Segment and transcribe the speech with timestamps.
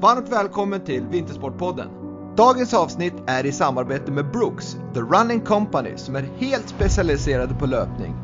[0.00, 1.88] Varmt välkommen till Vintersportpodden.
[2.36, 7.66] Dagens avsnitt är i samarbete med Brooks, The Running Company, som är helt specialiserade på
[7.66, 8.14] löpning.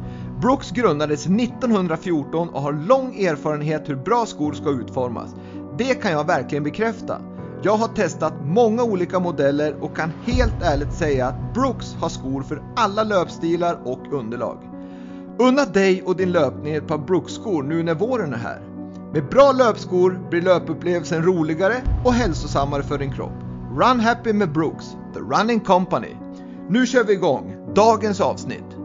[0.40, 5.34] Brooks grundades 1914 och har lång erfarenhet hur bra skor ska utformas.
[5.78, 7.20] Det kan jag verkligen bekräfta.
[7.62, 12.42] Jag har testat många olika modeller och kan helt ärligt säga att Brooks har skor
[12.42, 14.58] för alla löpstilar och underlag.
[15.38, 18.69] Unna dig och din löpning ett par Brooks-skor nu när våren är här.
[19.12, 23.32] Med bra löpskor blir löpupplevelsen roligare och hälsosammare för din kropp.
[23.76, 26.16] Run Happy med Brooks, The Running Company.
[26.68, 28.79] Nu kör vi igång dagens avsnitt.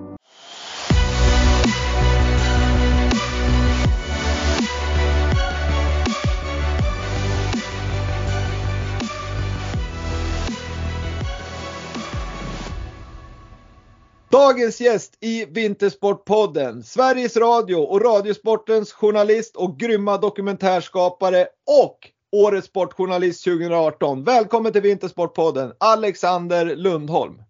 [14.36, 21.48] Dagens gäst i Vintersportpodden, Sveriges Radio och Radiosportens journalist och grymma dokumentärskapare
[21.82, 22.00] och
[22.32, 24.24] Årets Sportjournalist 2018.
[24.24, 27.42] Välkommen till Vintersportpodden, Alexander Lundholm.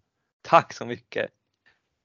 [0.48, 1.30] Tack så mycket.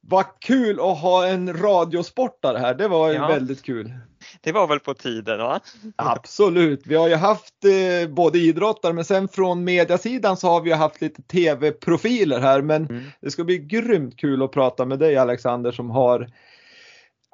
[0.01, 3.29] Vad kul att ha en radiosportare här, det var ja.
[3.29, 3.93] väldigt kul.
[4.41, 5.61] Det var väl på tiden va?
[5.97, 10.73] Absolut, vi har ju haft eh, både idrottare men sen från mediasidan så har vi
[10.73, 13.03] haft lite tv-profiler här men mm.
[13.21, 16.31] det ska bli grymt kul att prata med dig Alexander som har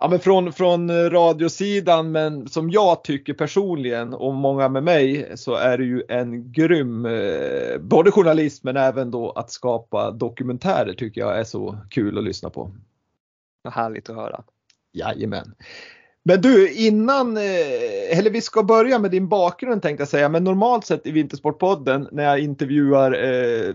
[0.01, 5.55] Ja, men från, från radiosidan, men som jag tycker personligen och många med mig så
[5.55, 11.21] är det ju en grym, eh, både journalist men även då att skapa dokumentärer tycker
[11.21, 12.73] jag är så kul att lyssna på.
[13.63, 14.45] Vad härligt att höra.
[14.93, 15.55] Jajamän.
[16.29, 20.45] Men du, innan, eh, eller vi ska börja med din bakgrund tänkte jag säga, men
[20.45, 23.75] normalt sett i Vintersportpodden när jag intervjuar eh,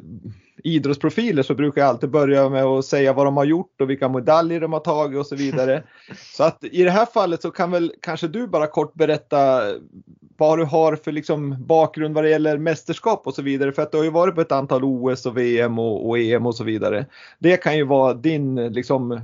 [0.63, 4.09] idrottsprofiler så brukar jag alltid börja med att säga vad de har gjort och vilka
[4.09, 5.83] medaljer de har tagit och så vidare.
[6.37, 9.61] så att i det här fallet så kan väl kanske du bara kort berätta
[10.37, 13.71] vad du har för liksom bakgrund vad det gäller mästerskap och så vidare.
[13.71, 16.45] För att du har ju varit på ett antal OS och VM och, och EM
[16.45, 17.05] och så vidare.
[17.39, 19.21] Det kan ju vara din liksom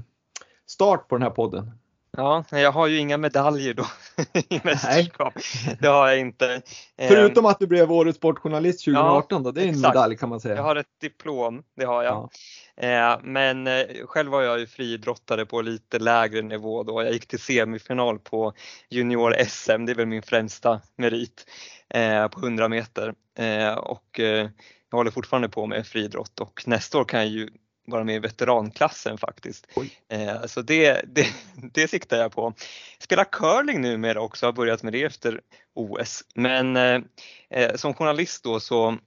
[0.67, 1.71] start på den här podden.
[2.17, 3.85] Ja, jag har ju inga medaljer då
[4.49, 5.33] i mästerskap.
[5.79, 6.61] Det har jag inte.
[6.97, 9.95] Förutom att du blev årets sportjournalist 2018 ja, då, det är en exakt.
[9.95, 10.55] medalj kan man säga.
[10.55, 12.29] Jag har ett diplom, det har jag.
[12.75, 12.87] Ja.
[12.87, 17.03] Eh, men eh, själv var jag ju friidrottare på lite lägre nivå då.
[17.03, 18.53] Jag gick till semifinal på
[18.89, 21.45] junior-SM, det är väl min främsta merit
[21.89, 23.13] eh, på 100 meter.
[23.77, 24.19] Och
[24.89, 27.49] jag håller fortfarande på med friidrott och nästa år kan jag ju
[27.87, 29.67] vara med i veteranklassen faktiskt.
[30.09, 31.27] Eh, så det, det,
[31.73, 32.53] det siktar jag på.
[32.99, 35.41] Spela curling numera också, har börjat med det efter
[35.73, 36.23] OS.
[36.35, 37.01] Men eh,
[37.49, 38.97] eh, som journalist då så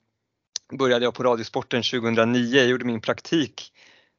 [0.78, 3.72] började jag på Radiosporten 2009, jag gjorde min praktik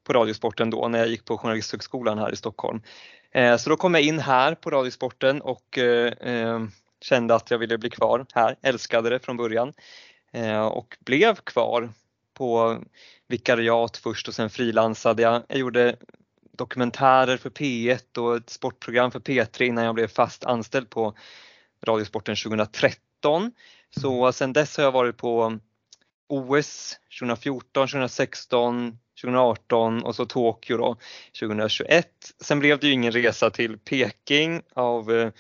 [0.04, 2.82] på Radiosporten då när jag gick på Journalisthögskolan här i Stockholm.
[3.32, 6.60] Eh, så då kom jag in här på Radiosporten och eh, eh,
[7.02, 9.74] kände att jag ville bli kvar här, älskade det från början
[10.72, 11.90] och blev kvar
[12.42, 12.84] på
[13.28, 15.44] vikariat först och sen frilansade jag.
[15.48, 15.96] Jag gjorde
[16.58, 21.14] dokumentärer för P1 och ett sportprogram för P3 innan jag blev fast anställd på
[21.86, 23.52] Radiosporten 2013.
[23.98, 25.60] Så sen dess har jag varit på
[26.30, 30.98] OS 2014, 2016, 2018 och så Tokyo då
[31.40, 32.08] 2021.
[32.42, 35.32] Sen blev det ju ingen resa till Peking av eh,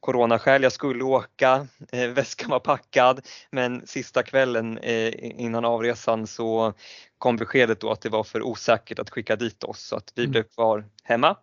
[0.00, 0.62] coronaskäl.
[0.62, 6.72] Jag skulle åka, eh, väskan var packad men sista kvällen eh, innan avresan så
[7.18, 10.22] kom beskedet då att det var för osäkert att skicka dit oss så att vi
[10.22, 10.30] mm.
[10.30, 11.36] blev kvar hemma.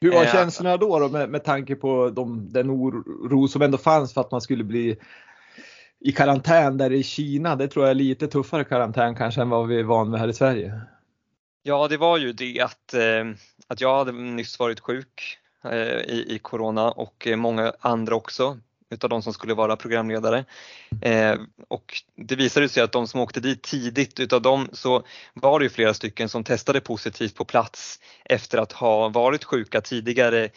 [0.00, 3.78] Hur var eh, känslorna då, då med, med tanke på de, den oro som ändå
[3.78, 4.96] fanns för att man skulle bli
[6.00, 7.56] i karantän där i Kina?
[7.56, 10.28] Det tror jag är lite tuffare karantän kanske än vad vi är van med här
[10.28, 10.80] i Sverige.
[11.62, 13.24] Ja, det var ju det att, eh,
[13.68, 18.58] att jag hade nyss varit sjuk Eh, i, i Corona och eh, många andra också
[18.90, 20.44] utav de som skulle vara programledare.
[21.02, 21.36] Eh,
[21.68, 25.02] och det visade sig att de som åkte dit tidigt utav dem så
[25.34, 29.80] var det ju flera stycken som testade positivt på plats efter att ha varit sjuka
[29.80, 30.48] tidigare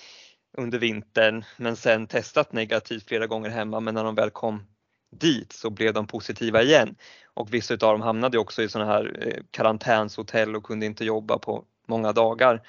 [0.58, 4.64] under vintern men sen testat negativt flera gånger hemma men när de väl kom
[5.12, 6.96] dit så blev de positiva igen.
[7.34, 11.38] Och vissa utav dem hamnade också i sådana här eh, karantänshotell och kunde inte jobba
[11.38, 12.62] på många dagar.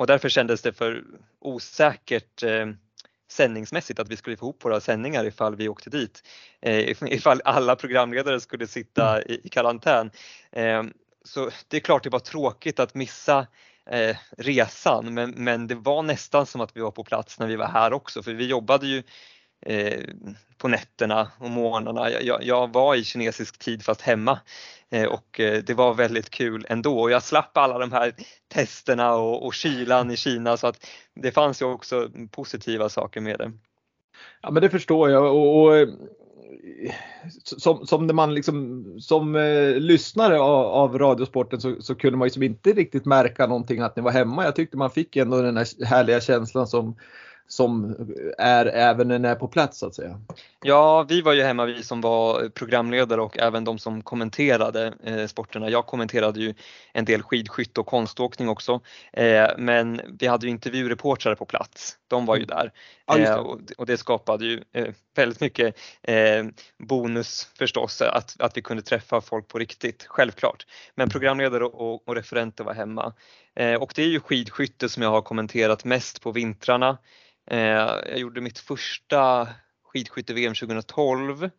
[0.00, 1.04] Och därför kändes det för
[1.40, 2.66] osäkert eh,
[3.30, 6.22] sändningsmässigt att vi skulle få ihop våra sändningar ifall vi åkte dit.
[6.62, 10.10] Eh, ifall alla programledare skulle sitta i, i karantän.
[10.52, 10.82] Eh,
[11.24, 13.46] så det är klart det var tråkigt att missa
[13.90, 17.56] eh, resan men, men det var nästan som att vi var på plats när vi
[17.56, 19.02] var här också för vi jobbade ju
[19.66, 20.00] eh,
[20.58, 22.10] på nätterna och morgnarna.
[22.10, 24.38] Jag, jag, var i kinesisk tid fast hemma
[24.90, 28.14] eh, och eh, det var väldigt kul ändå och jag slapp alla de här
[28.48, 33.38] testerna och, och kylan i Kina så att det fanns ju också positiva saker med
[33.38, 33.52] det.
[34.42, 35.88] Ja men det förstår jag och, och eh,
[37.42, 42.26] som, som när man liksom som eh, lyssnare av, av Radiosporten så, så, kunde man
[42.26, 44.44] ju liksom inte riktigt märka någonting att ni var hemma.
[44.44, 46.96] Jag tyckte man fick ändå den här härliga känslan som
[47.50, 47.96] som
[48.38, 50.20] är även när ni är på plats så att säga.
[50.62, 55.26] Ja, vi var ju hemma vi som var programledare och även de som kommenterade eh,
[55.26, 55.70] sporterna.
[55.70, 56.54] Jag kommenterade ju
[56.92, 58.80] en del skidskytte och konståkning också.
[59.12, 61.96] Eh, men vi hade ju intervjureportrar på plats.
[62.08, 62.56] De var ju mm.
[62.56, 62.72] där
[63.06, 63.28] ja, det.
[63.28, 66.44] Eh, och, och, det skapade ju eh, väldigt mycket eh,
[66.78, 70.66] bonus förstås att, att vi kunde träffa folk på riktigt, självklart.
[70.94, 73.12] Men programledare och, och referenter var hemma.
[73.56, 76.98] Eh, och det är ju skidskytte som jag har kommenterat mest på vintrarna.
[77.50, 77.58] Eh,
[78.08, 79.48] jag gjorde mitt första
[79.82, 81.50] skidskytte-VM 2012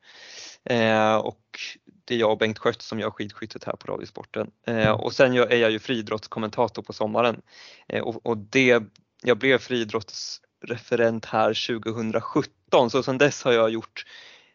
[0.64, 1.60] eh, och
[2.06, 4.52] det är jag och Bengt Skött som gör skidskyttet här på Radiosporten.
[4.68, 7.42] Eh, och sen är jag ju friidrottskommentator på sommaren
[7.88, 8.84] eh, och, och det,
[9.24, 14.06] jag blev friidrottsreferent här 2017 så sedan dess har jag gjort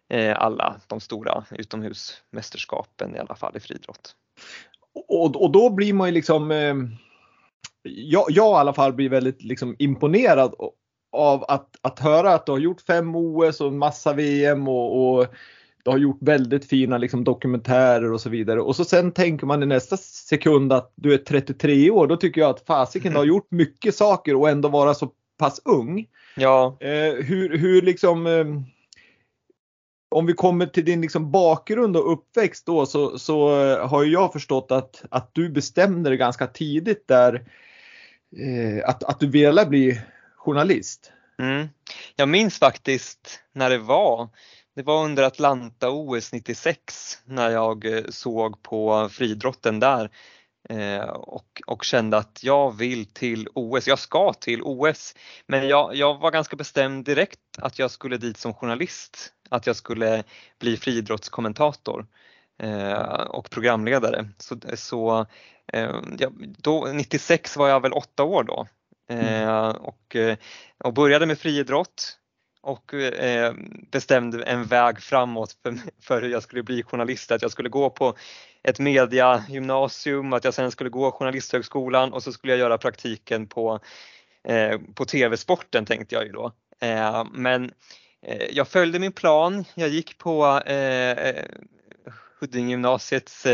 [0.09, 4.15] eh, alla de stora utomhusmästerskapen i alla fall i friidrott.
[5.09, 6.75] Och, och då blir man ju liksom eh,
[7.83, 10.55] jag, jag i alla fall blir väldigt liksom imponerad
[11.17, 15.19] av att, att höra att du har gjort fem OS och en massa VM och,
[15.19, 15.27] och
[15.85, 18.61] du har gjort väldigt fina liksom, dokumentärer och så vidare.
[18.61, 22.07] Och så sen tänker man i nästa sekund att du är 33 år.
[22.07, 25.61] Då tycker jag att fasiken du har gjort mycket saker och ändå vara så pass
[25.65, 26.07] ung.
[26.37, 26.77] Ja.
[26.81, 28.45] Eh, hur, hur liksom eh,
[30.09, 34.73] om vi kommer till din liksom bakgrund och uppväxt då så, så har jag förstått
[34.73, 37.35] att, att du bestämde dig ganska tidigt där
[38.37, 40.01] eh, att, att du ville bli
[40.47, 41.13] journalist.
[41.39, 41.69] Mm.
[42.17, 44.29] Jag minns faktiskt när det var.
[44.77, 50.11] Det var under Atlanta-OS 96 när jag eh, såg på friidrotten där
[50.69, 55.15] eh, och, och, kände att jag vill till OS, jag ska till OS.
[55.47, 59.77] Men jag, jag, var ganska bestämd direkt att jag skulle dit som journalist, att jag
[59.77, 60.25] skulle
[60.59, 62.07] bli friidrottskommentator
[62.63, 64.29] eh, och programledare.
[64.39, 65.27] Så, så
[65.73, 68.67] eh, ja, då, 96 var jag väl åtta år då
[69.09, 69.49] Mm.
[69.49, 70.37] Eh, och, eh,
[70.85, 72.19] och började med friidrott
[72.63, 73.55] och eh,
[73.93, 77.31] bestämde en väg framåt för, för hur jag skulle bli journalist.
[77.31, 78.15] Att jag skulle gå på
[78.63, 83.81] ett mediagymnasium, att jag sen skulle gå Journalisthögskolan och så skulle jag göra praktiken på,
[84.49, 86.53] eh, på TV-sporten tänkte jag ju då.
[86.81, 87.71] Eh, men
[88.51, 89.65] jag följde min plan.
[89.75, 90.61] Jag gick på
[92.41, 93.47] Huddinge gymnasiets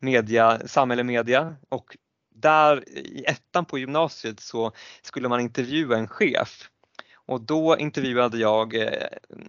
[0.00, 1.96] media, samhälle media och
[2.34, 4.72] där i ettan på gymnasiet så
[5.02, 6.70] skulle man intervjua en chef
[7.26, 9.08] och då intervjuade jag eh,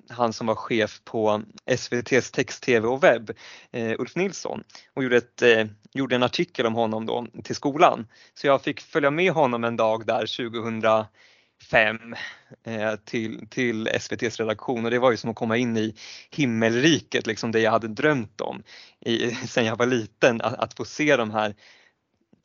[0.09, 3.31] han som var chef på SVTs text-tv och webb,
[3.71, 8.07] eh, Ulf Nilsson, och gjorde, ett, eh, gjorde en artikel om honom då till skolan.
[8.33, 12.15] Så jag fick följa med honom en dag där 2005
[12.63, 15.95] eh, till, till SVTs redaktion och det var ju som att komma in i
[16.31, 18.63] himmelriket, liksom det jag hade drömt om
[19.05, 21.55] i, sen jag var liten, att, att få se de här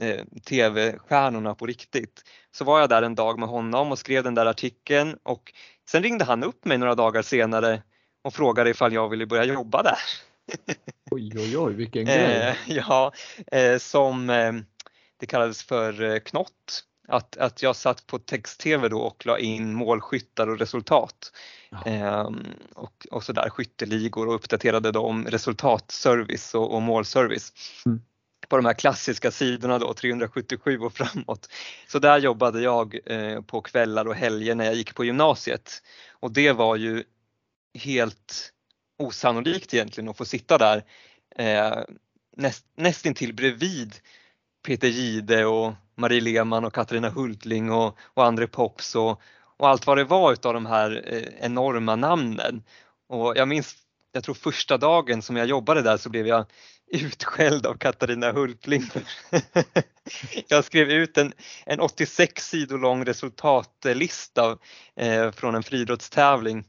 [0.01, 2.23] eh, tv-stjärnorna på riktigt.
[2.51, 5.53] Så var jag där en dag med honom och skrev den där artikeln och
[5.91, 7.83] sen ringde han upp mig några dagar senare
[8.23, 9.99] och frågade ifall jag ville börja jobba där.
[11.11, 12.55] Oj oj oj vilken grej!
[12.67, 13.13] Eh, ja,
[13.53, 14.27] eh, som
[15.21, 16.85] det kallades för knott.
[17.09, 21.33] Att, att jag satt på text-tv då och la in målskyttar och resultat.
[21.85, 22.33] Ja.
[22.75, 27.53] och, och sådär skytteligor och uppdaterade dem resultatservice och, och målservice.
[27.87, 28.01] Mm
[28.51, 31.49] på de här klassiska sidorna då, 377 och framåt.
[31.89, 36.33] Så där jobbade jag eh, på kvällar och helger när jag gick på gymnasiet och
[36.33, 37.05] det var ju
[37.75, 38.53] helt
[38.99, 40.85] osannolikt egentligen att få sitta där
[41.37, 41.79] eh,
[42.37, 43.95] näst, nästintill bredvid
[44.67, 49.21] Peter Gide och Marie Lehmann och Katarina Hultling och, och André Pops och,
[49.57, 52.63] och allt vad det var utav de här eh, enorma namnen.
[53.09, 53.75] Och jag minns,
[54.13, 56.47] jag tror första dagen som jag jobbade där så blev jag
[56.93, 58.83] utskälld av Katarina Hultling.
[60.49, 61.33] jag skrev ut en,
[61.67, 64.59] en 86 sidor lång resultatlista
[64.97, 66.65] eh, från en friidrottstävling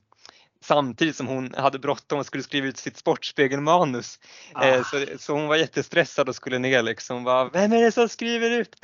[0.63, 4.19] samtidigt som hon hade bråttom och skulle skriva ut sitt Sportspegelmanus.
[4.53, 4.65] Ah.
[4.65, 7.23] Eh, så, så hon var jättestressad och skulle ner liksom.
[7.23, 8.75] Bara, Vem är det som skriver ut?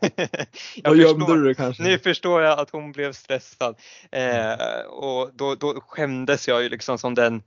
[0.74, 1.82] jag gömde du det kanske?
[1.82, 3.76] Nu förstår jag att hon blev stressad.
[4.12, 7.42] Eh, och då, då skämdes jag ju liksom som den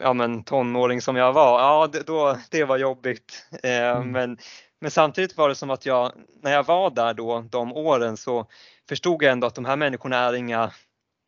[0.00, 1.60] ja, men, tonåring som jag var.
[1.60, 3.46] Ja, det, då, det var jobbigt.
[3.62, 4.10] Eh, mm.
[4.10, 4.38] men,
[4.80, 8.46] men samtidigt var det som att jag, när jag var där då de åren så
[8.88, 10.72] förstod jag ändå att de här människorna är inga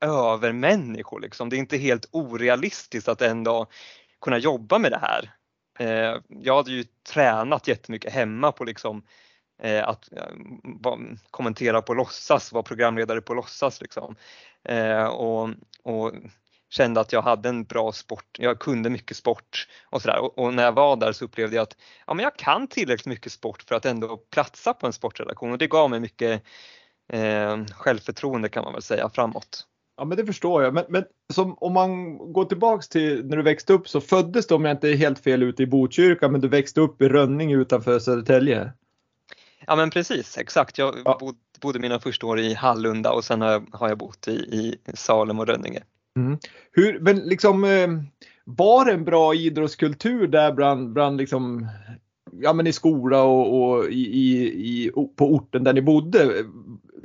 [0.00, 1.20] övermänniskor.
[1.20, 1.48] Liksom.
[1.48, 3.66] Det är inte helt orealistiskt att ändå
[4.20, 5.30] kunna jobba med det här.
[5.78, 9.02] Eh, jag hade ju tränat jättemycket hemma på liksom,
[9.62, 10.08] eh, att
[11.30, 13.80] kommentera på låtsas, vara programledare på låtsas.
[13.80, 14.16] Liksom.
[14.64, 15.50] Eh, och,
[15.82, 16.12] och
[16.70, 20.54] kände att jag hade en bra sport, jag kunde mycket sport och sådär och, och,
[20.54, 23.62] när jag var där så upplevde jag att ja, men jag kan tillräckligt mycket sport
[23.62, 26.42] för att ändå platsa på en sportredaktion och det gav mig mycket
[27.12, 29.66] eh, självförtroende kan man väl säga framåt.
[29.96, 30.74] Ja men det förstår jag.
[30.74, 34.54] Men, men som, om man går tillbaks till när du växte upp så föddes du
[34.54, 37.52] om jag inte är helt fel ute i Botkyrka men du växte upp i Rönning
[37.52, 38.72] utanför Södertälje.
[39.66, 40.78] Ja men precis, exakt.
[40.78, 41.16] Jag ja.
[41.20, 44.32] bod, bodde mina första år i Hallunda och sen har jag, har jag bott i,
[44.32, 45.82] i Salem och Rönninge.
[46.16, 46.38] Mm.
[46.72, 47.88] Hur, men liksom, eh,
[48.44, 51.68] var det en bra idrottskultur där bland, bland liksom,
[52.32, 56.44] ja men i skola och, och i, i, i, på orten där ni bodde?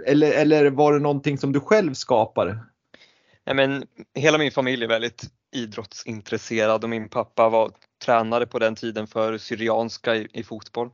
[0.06, 2.60] Eller, eller var det någonting som du själv skapade?
[3.46, 3.84] Nej, men
[4.16, 5.24] hela min familj är väldigt
[5.56, 7.72] idrottsintresserad och min pappa var
[8.06, 10.90] tränare på den tiden för Syrianska i, i fotboll.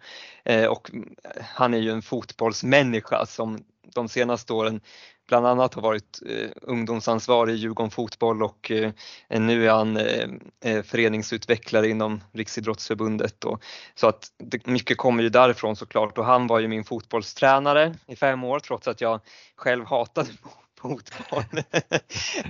[0.46, 1.02] Eh, och eh,
[1.42, 3.64] han är ju en fotbollsmänniska som
[3.96, 4.82] de senaste åren
[5.28, 8.92] bland annat har varit eh, ungdomsansvarig i Djurgården Fotboll och eh,
[9.40, 10.30] nu är han eh,
[10.64, 13.44] eh, föreningsutvecklare inom Riksidrottsförbundet.
[13.44, 13.64] Och,
[13.96, 18.16] så att det, mycket kommer ju därifrån såklart och han var ju min fotbollstränare i
[18.16, 19.20] fem år trots att jag
[19.56, 20.30] själv hatade
[20.80, 21.64] fotboll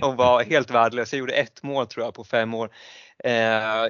[0.02, 1.12] och var helt värdelös.
[1.12, 2.70] Jag gjorde ett mål tror jag på fem år.
[3.24, 3.32] Eh,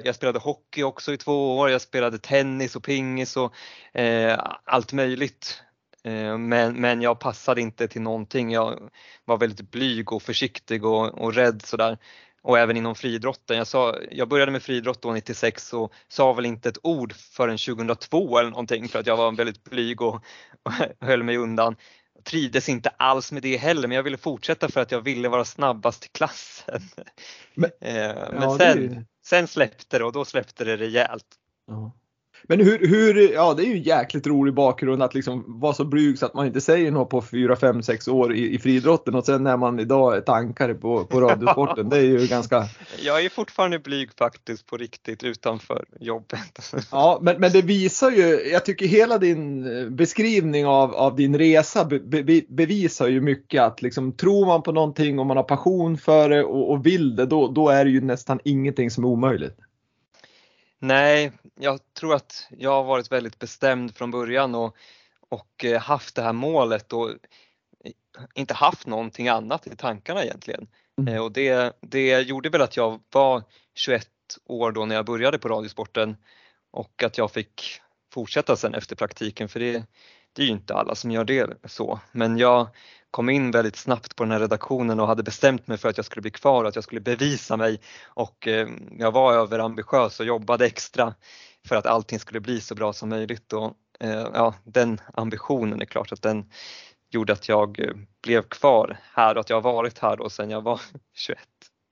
[0.03, 3.53] jag spelade hockey också i två år, jag spelade tennis och pingis och
[3.99, 5.63] eh, allt möjligt.
[6.03, 8.51] Eh, men, men jag passade inte till någonting.
[8.51, 8.89] Jag
[9.25, 11.97] var väldigt blyg och försiktig och, och rädd sådär.
[12.41, 13.57] Och även inom friidrotten.
[13.57, 17.57] Jag, sa, jag började med friidrott då 96 och sa väl inte ett ord förrän
[17.57, 20.15] 2002 eller någonting för att jag var väldigt blyg och,
[20.63, 20.71] och
[21.07, 21.75] höll mig undan.
[22.15, 25.29] Jag trivdes inte alls med det heller men jag ville fortsätta för att jag ville
[25.29, 26.81] vara snabbast i klassen.
[27.53, 29.05] Men, eh, men ja, sen, det...
[29.25, 31.25] sen släppte det och då släppte det rejält.
[31.67, 31.91] Ja.
[32.43, 35.85] Men hur, hur, ja det är ju en jäkligt rolig bakgrund att liksom vara så
[35.85, 39.15] blyg så att man inte säger något på 4, 5, 6 år i, i friidrotten
[39.15, 41.89] och sen när man idag är tankare på, på radiosporten.
[41.89, 42.67] det är ju ganska...
[42.99, 46.73] Jag är fortfarande blyg faktiskt på riktigt utanför jobbet.
[46.91, 49.65] ja, men, men det visar ju, jag tycker hela din
[49.95, 54.71] beskrivning av, av din resa be, be, bevisar ju mycket att liksom tror man på
[54.71, 57.91] någonting och man har passion för det och, och vill det, då, då är det
[57.91, 59.57] ju nästan ingenting som är omöjligt.
[60.79, 64.75] Nej, jag tror att jag har varit väldigt bestämd från början och,
[65.29, 67.09] och eh, haft det här målet och
[68.33, 70.67] inte haft någonting annat i tankarna egentligen.
[70.97, 71.13] Mm.
[71.13, 73.43] Eh, och det, det gjorde väl att jag var
[73.75, 74.07] 21
[74.45, 76.17] år då när jag började på Radiosporten
[76.71, 77.81] och att jag fick
[78.13, 79.83] fortsätta sen efter praktiken för det,
[80.33, 81.99] det är ju inte alla som gör det så.
[82.11, 82.67] Men jag
[83.11, 86.05] kom in väldigt snabbt på den här redaktionen och hade bestämt mig för att jag
[86.05, 90.25] skulle bli kvar och att jag skulle bevisa mig och eh, jag var överambitiös och
[90.25, 91.13] jobbade extra
[91.67, 95.85] för att allting skulle bli så bra som möjligt och eh, ja, den ambitionen är
[95.85, 96.45] klart att den
[97.09, 100.49] gjorde att jag eh, blev kvar här och att jag har varit här då sedan
[100.49, 100.81] jag var
[101.13, 101.39] 21.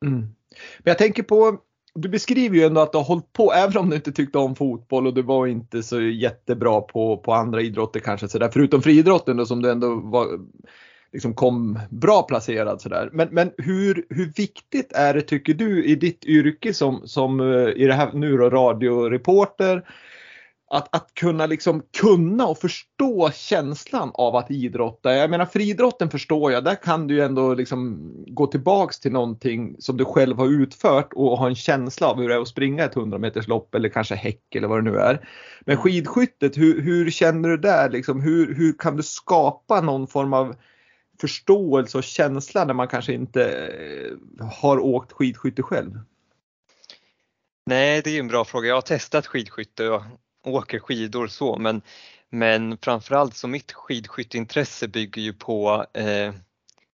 [0.06, 0.20] Mm.
[0.20, 1.60] Men jag tänker på
[2.00, 4.56] du beskriver ju ändå att du har hållit på, även om du inte tyckte om
[4.56, 9.38] fotboll och du var inte så jättebra på, på andra idrotter kanske sådär, förutom friidrotten
[9.38, 10.28] då som du ändå var,
[11.18, 13.10] liksom kom bra placerad sådär.
[13.14, 17.70] Men, men hur, hur viktigt är det tycker du i ditt yrke som, som eh,
[17.70, 19.84] i det här nu då radioreporter
[20.70, 25.16] att, att kunna liksom kunna och förstå känslan av att idrotta.
[25.16, 29.76] Jag menar friidrotten förstår jag, där kan du ju ändå liksom gå tillbaks till någonting
[29.80, 32.84] som du själv har utfört och ha en känsla av hur det är att springa
[32.84, 35.28] ett 100 meters lopp eller kanske häck eller vad det nu är.
[35.66, 38.22] Men skidskyttet, hur, hur känner du där liksom?
[38.22, 40.56] Hur, hur kan du skapa någon form av
[41.22, 46.00] förståelse och känsla när man kanske inte eh, har åkt skidskytte själv?
[47.66, 48.68] Nej, det är en bra fråga.
[48.68, 50.04] Jag har testat skidskytte och
[50.44, 51.82] åker skidor så men,
[52.30, 56.34] men framförallt så mitt skidskytteintresse bygger ju på, eh,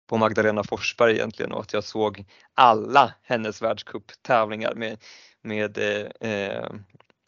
[0.08, 4.98] på Magdalena Forsberg egentligen och att jag såg alla hennes världscuptävlingar med,
[5.42, 6.70] med eh, eh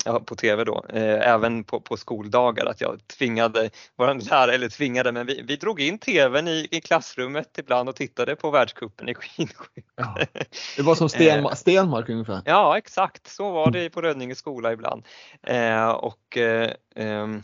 [0.06, 4.70] ja, på TV då, eh, även på, på skoldagar att jag tvingade, vår lärare, eller
[4.70, 9.10] tvingade, men vi, vi drog in TVn i, i klassrummet ibland och tittade på världscupen
[9.10, 9.88] i skidskytte.
[9.96, 10.18] Ja,
[10.78, 12.42] det var som Stenmark, Stenmark ungefär?
[12.46, 15.06] Ja exakt, så var det på Rönninge skola ibland.
[15.44, 17.42] Eh, och eh, ehm,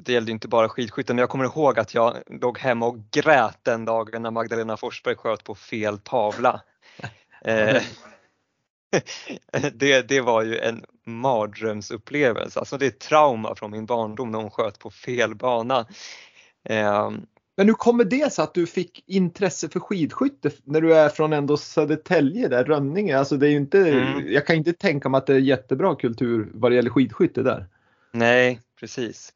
[0.00, 3.58] det gällde inte bara skidskytten, men jag kommer ihåg att jag låg hemma och grät
[3.62, 6.60] den dagen när Magdalena Forsberg sköt på fel tavla.
[9.72, 14.50] Det, det var ju en mardrömsupplevelse, alltså det är trauma från min barndom när hon
[14.50, 15.86] sköt på fel bana.
[16.64, 17.26] Ehm,
[17.56, 21.32] men hur kommer det sig att du fick intresse för skidskytte när du är från
[21.32, 23.18] ändå Södertälje där, Rönninge?
[23.18, 24.32] Alltså det är inte, mm.
[24.32, 27.66] Jag kan inte tänka mig att det är jättebra kultur vad det gäller skidskytte där.
[28.12, 29.32] Nej, precis.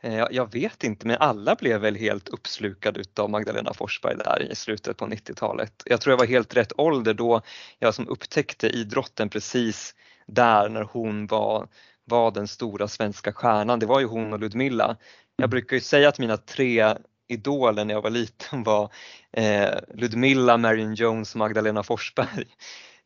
[0.00, 4.54] Eh, jag vet inte, men alla blev väl helt uppslukade utav Magdalena Forsberg där i
[4.54, 5.82] slutet på 90-talet.
[5.84, 7.42] Jag tror jag var helt rätt ålder då
[7.78, 9.94] jag som upptäckte idrotten precis
[10.26, 11.68] där när hon var,
[12.04, 13.78] var den stora svenska stjärnan.
[13.78, 14.96] Det var ju hon och Ludmilla.
[15.36, 16.94] Jag brukar ju säga att mina tre
[17.28, 18.92] idoler när jag var liten var
[19.32, 22.46] eh, Ludmilla, Marion Jones och Magdalena Forsberg.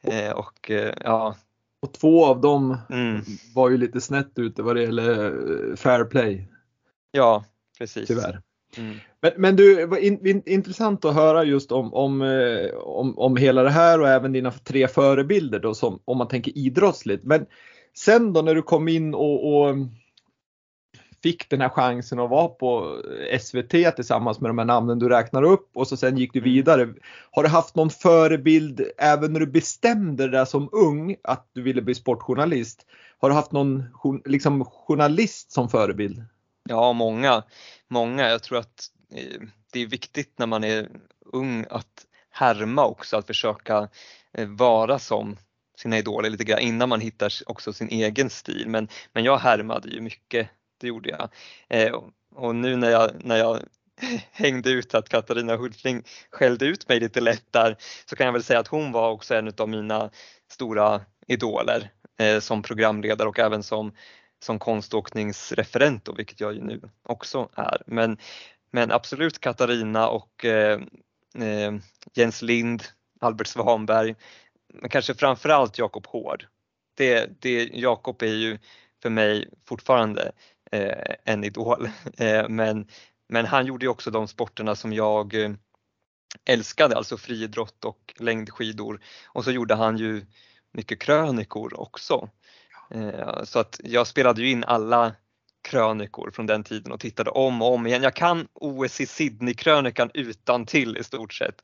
[0.03, 1.37] Eh, och eh, ja,
[1.83, 3.23] och två av dem mm.
[3.55, 6.49] var ju lite snett ute vad det gäller eh, fair play.
[7.17, 7.45] Ja,
[7.79, 8.09] precis.
[8.09, 8.41] Tyvärr.
[8.77, 8.97] Mm.
[9.21, 13.37] Men, men du, var in, in, intressant att höra just om, om, eh, om, om
[13.37, 17.25] hela det här och även dina tre förebilder då som, om man tänker idrottsligt.
[17.25, 17.47] Men
[17.97, 19.77] sen då när du kom in och, och
[21.23, 23.01] fick den här chansen att vara på
[23.41, 26.53] SVT tillsammans med de här namnen du räknar upp och så sen gick du mm.
[26.53, 26.89] vidare.
[27.31, 31.83] Har du haft någon förebild även när du bestämde dig som ung att du ville
[31.83, 32.87] bli sportjournalist?
[33.19, 33.85] Har du haft någon
[34.25, 36.23] liksom, journalist som förebild?
[36.69, 37.43] Ja, många.
[37.89, 38.29] Många.
[38.29, 39.41] Jag tror att eh,
[39.73, 40.89] det är viktigt när man är
[41.33, 43.89] ung att härma också, att försöka
[44.33, 45.37] eh, vara som
[45.79, 48.69] sina idoler lite grann innan man hittar också sin egen stil.
[48.69, 50.49] Men, men jag härmade ju mycket,
[50.81, 51.29] det gjorde jag.
[51.69, 52.01] Eh,
[52.35, 53.61] och nu när jag, när jag
[54.33, 58.43] hängde ut att Katarina Hultling skällde ut mig lite lätt där så kan jag väl
[58.43, 60.11] säga att hon var också en av mina
[60.51, 61.91] stora idoler
[62.21, 63.93] eh, som programledare och även som
[64.45, 67.83] som konståkningsreferent, då, vilket jag ju nu också är.
[67.87, 68.19] Men,
[68.71, 70.81] men absolut Katarina och eh,
[71.39, 71.73] eh,
[72.15, 72.83] Jens Lind,
[73.21, 74.15] Albert Svanberg,
[74.75, 76.47] men kanske framförallt Jakob Hård.
[76.97, 78.59] Det, det, Jakob är ju
[79.03, 80.33] för mig fortfarande
[80.73, 82.87] eh, en idol, eh, men,
[83.29, 85.51] men han gjorde ju också de sporterna som jag eh,
[86.45, 90.27] älskade, alltså friidrott och längdskidor och så gjorde han ju
[90.73, 92.29] mycket krönikor också.
[92.95, 95.13] Eh, så att jag spelade ju in alla
[95.63, 98.03] krönikor från den tiden och tittade om och om igen.
[98.03, 101.63] Jag kan OS i Sydney-krönikan utan till i stort sett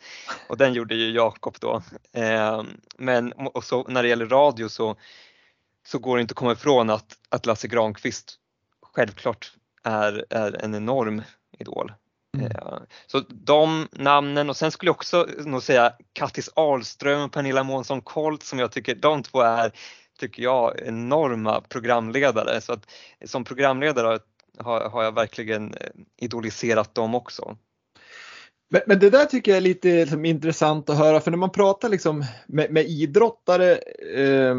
[0.49, 1.83] och den gjorde ju Jakob då.
[2.13, 2.63] Eh,
[2.99, 4.97] men och så, när det gäller radio så,
[5.87, 8.35] så går det inte att komma ifrån att, att Lasse Granqvist
[8.83, 9.53] självklart
[9.85, 11.23] är, är en enorm
[11.59, 11.93] idol.
[12.39, 12.47] Mm.
[12.47, 17.63] Eh, så de namnen och sen skulle jag också nog säga Kattis Ahlström och Pernilla
[17.63, 19.73] Månsson Colt som jag tycker de två är
[20.21, 22.61] tycker jag, enorma programledare.
[22.61, 22.87] Så att
[23.25, 24.19] som programledare
[24.59, 27.57] har, har jag verkligen eh, idoliserat dem också.
[28.71, 31.51] Men, men, det där tycker jag är lite liksom, intressant att höra för när man
[31.51, 33.73] pratar liksom med, med idrottare
[34.17, 34.55] eh,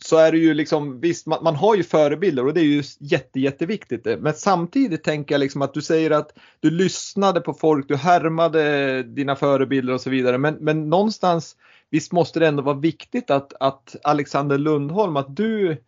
[0.00, 2.82] så är det ju liksom visst man, man, har ju förebilder och det är ju
[2.98, 4.04] jätte, jätteviktigt.
[4.04, 9.02] Men samtidigt tänker jag liksom att du säger att du lyssnade på folk, du härmade
[9.02, 10.38] dina förebilder och så vidare.
[10.38, 11.56] Men, men någonstans
[11.90, 15.82] visst måste det ändå vara viktigt att, att Alexander Lundholm, att du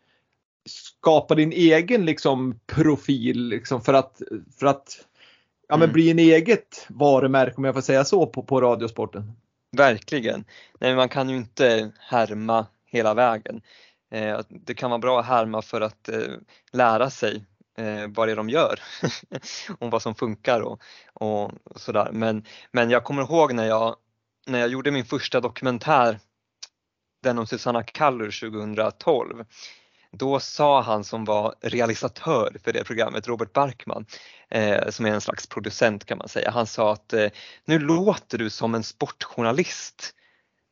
[0.69, 4.23] skapar din egen liksom, profil liksom, för att,
[4.59, 5.05] för att
[5.69, 5.93] ja, men mm.
[5.93, 9.33] bli en eget varumärke om jag får säga så på, på radiosporten.
[9.77, 10.45] Verkligen.
[10.81, 13.63] Nej, man kan ju inte härma hela vägen.
[14.11, 16.35] Eh, det kan vara bra att härma för att eh,
[16.73, 17.45] lära sig
[17.79, 18.81] eh, vad det är de gör,
[19.79, 20.83] om vad som funkar och,
[21.15, 22.09] och sådär.
[22.13, 23.97] Men, men jag kommer ihåg när jag
[24.51, 26.19] när jag gjorde min första dokumentär,
[27.23, 29.45] den om Susanna Kallur 2012,
[30.13, 34.07] då sa han som var realisatör för det programmet, Robert Barkman,
[34.51, 37.29] eh, som är en slags producent kan man säga, han sa att eh,
[37.65, 40.15] nu låter du som en sportjournalist.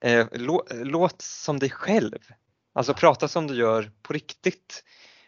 [0.04, 2.18] Eh, lå, låt som dig själv,
[2.74, 4.84] alltså prata som du gör på riktigt.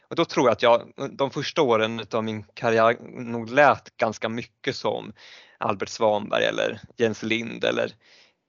[0.09, 4.29] Och då tror jag att jag de första åren av min karriär nog lät ganska
[4.29, 5.13] mycket som
[5.59, 7.93] Albert Svanberg eller Jens Lind eller eh,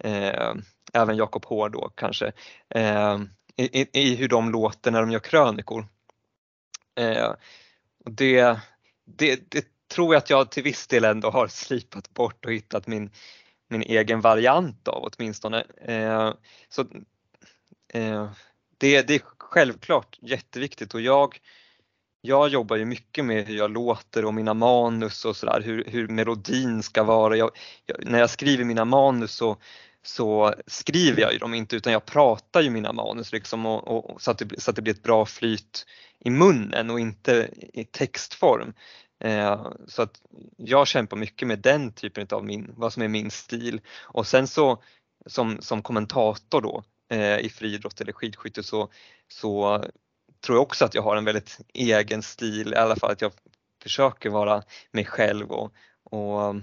[0.04, 0.54] Eh,
[0.94, 2.32] även Jakob Hård då kanske,
[2.70, 3.20] eh,
[3.56, 5.88] i, i, hur de låter när de gör krönikor.
[6.96, 7.34] Eh,
[8.06, 8.60] och det,
[9.06, 12.88] det, det, tror jag att jag till viss del ändå har slipat bort och hittat
[12.88, 13.12] min,
[13.70, 15.66] min egen variant av åtminstone.
[15.82, 16.34] Eh,
[16.70, 16.82] så,
[17.94, 18.32] eh,
[18.78, 21.40] det, det är självklart jätteviktigt och jag,
[22.22, 26.08] jag jobbar ju mycket med hur jag låter och mina manus och sådär, hur, hur
[26.08, 27.38] melodin ska vara.
[27.38, 27.52] Jag,
[27.86, 29.58] jag, när jag skriver mina manus så,
[30.04, 34.22] så skriver jag ju dem inte utan jag pratar ju mina manus liksom och, och,
[34.22, 35.86] så, att det, så att det blir ett bra flyt
[36.20, 38.74] i munnen och inte i textform.
[39.24, 40.22] Eh, så att
[40.58, 44.48] jag kämpar mycket med den typen av min, vad som är min stil och sen
[44.48, 44.84] så
[45.26, 48.90] som, som kommentator då eh, i friidrott eller skidskytte så,
[49.28, 49.84] så
[50.46, 53.32] tror jag också att jag har en väldigt egen stil, i alla fall att jag
[53.84, 56.56] försöker vara mig själv och, och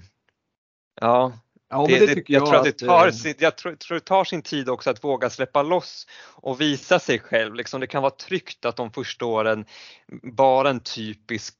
[1.01, 1.33] ja,
[1.71, 4.25] Ja, det, det, jag, jag, tror att det tar, sin, jag tror, tror det tar
[4.25, 7.55] sin tid också att våga släppa loss och visa sig själv.
[7.55, 9.65] Liksom det kan vara tryggt att de första åren
[10.23, 11.55] bara en typisk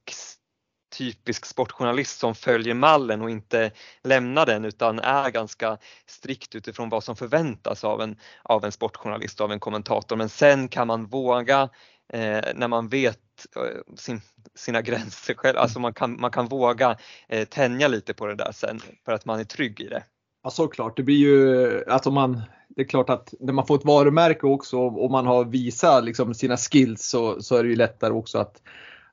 [0.91, 3.71] typisk sportjournalist som följer mallen och inte
[4.05, 9.41] lämnar den utan är ganska strikt utifrån vad som förväntas av en, av en sportjournalist,
[9.41, 10.17] av en kommentator.
[10.17, 11.69] Men sen kan man våga
[12.13, 13.21] eh, när man vet
[13.57, 14.21] eh, sin,
[14.55, 16.97] sina gränser själv, alltså man kan, man kan våga
[17.29, 20.05] eh, tänja lite på det där sen för att man är trygg i det.
[20.43, 23.85] Ja såklart, det blir ju, alltså man, det är klart att när man får ett
[23.85, 28.13] varumärke också och man har visat liksom sina skills så, så är det ju lättare
[28.13, 28.63] också att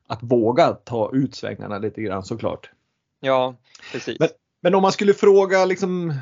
[0.07, 2.69] att våga ta ut svängarna lite grann såklart.
[3.21, 3.55] Ja,
[3.91, 4.19] precis.
[4.19, 4.29] Men,
[4.61, 6.13] men om man skulle fråga liksom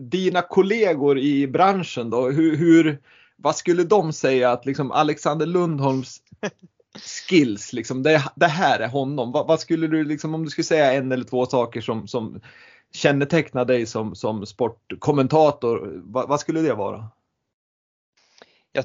[0.00, 2.98] dina kollegor i branschen då, hur, hur
[3.36, 6.22] vad skulle de säga att liksom Alexander Lundholms
[6.98, 9.32] skills, liksom, det, det här är honom.
[9.32, 12.40] Vad, vad, skulle du, liksom, om du skulle säga en eller två saker som, som
[12.92, 17.08] kännetecknar dig som, som sportkommentator, vad, vad skulle det vara?
[18.72, 18.84] Jag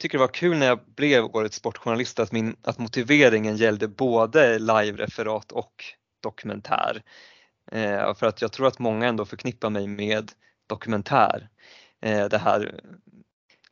[0.00, 4.58] tycker det var kul när jag blev årets sportjournalist att, min, att motiveringen gällde både
[4.58, 5.84] live-referat och
[6.22, 7.02] dokumentär.
[7.72, 10.32] Eh, för att jag tror att många ändå förknippar mig med
[10.66, 11.48] dokumentär.
[12.00, 12.80] Eh, det här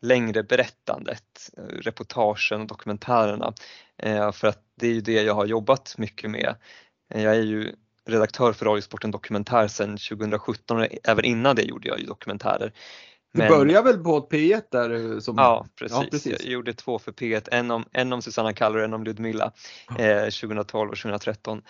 [0.01, 3.55] längre berättandet, eh, reportagen och dokumentärerna.
[3.97, 6.55] Eh, för att det är ju det jag har jobbat mycket med.
[7.15, 7.75] Eh, jag är ju
[8.07, 12.73] redaktör för Radiosporten Dokumentär sedan 2017 och även innan det gjorde jag ju dokumentärer.
[13.33, 15.15] Du började väl på P1 där?
[15.15, 15.35] Eh, som...
[15.39, 15.97] Ja, precis.
[15.97, 16.41] ja, precis.
[16.41, 19.53] Jag gjorde två för P1, en om, en om Susanna Kallur och en om Ludmilla
[19.99, 21.63] eh, 2012 och 2013.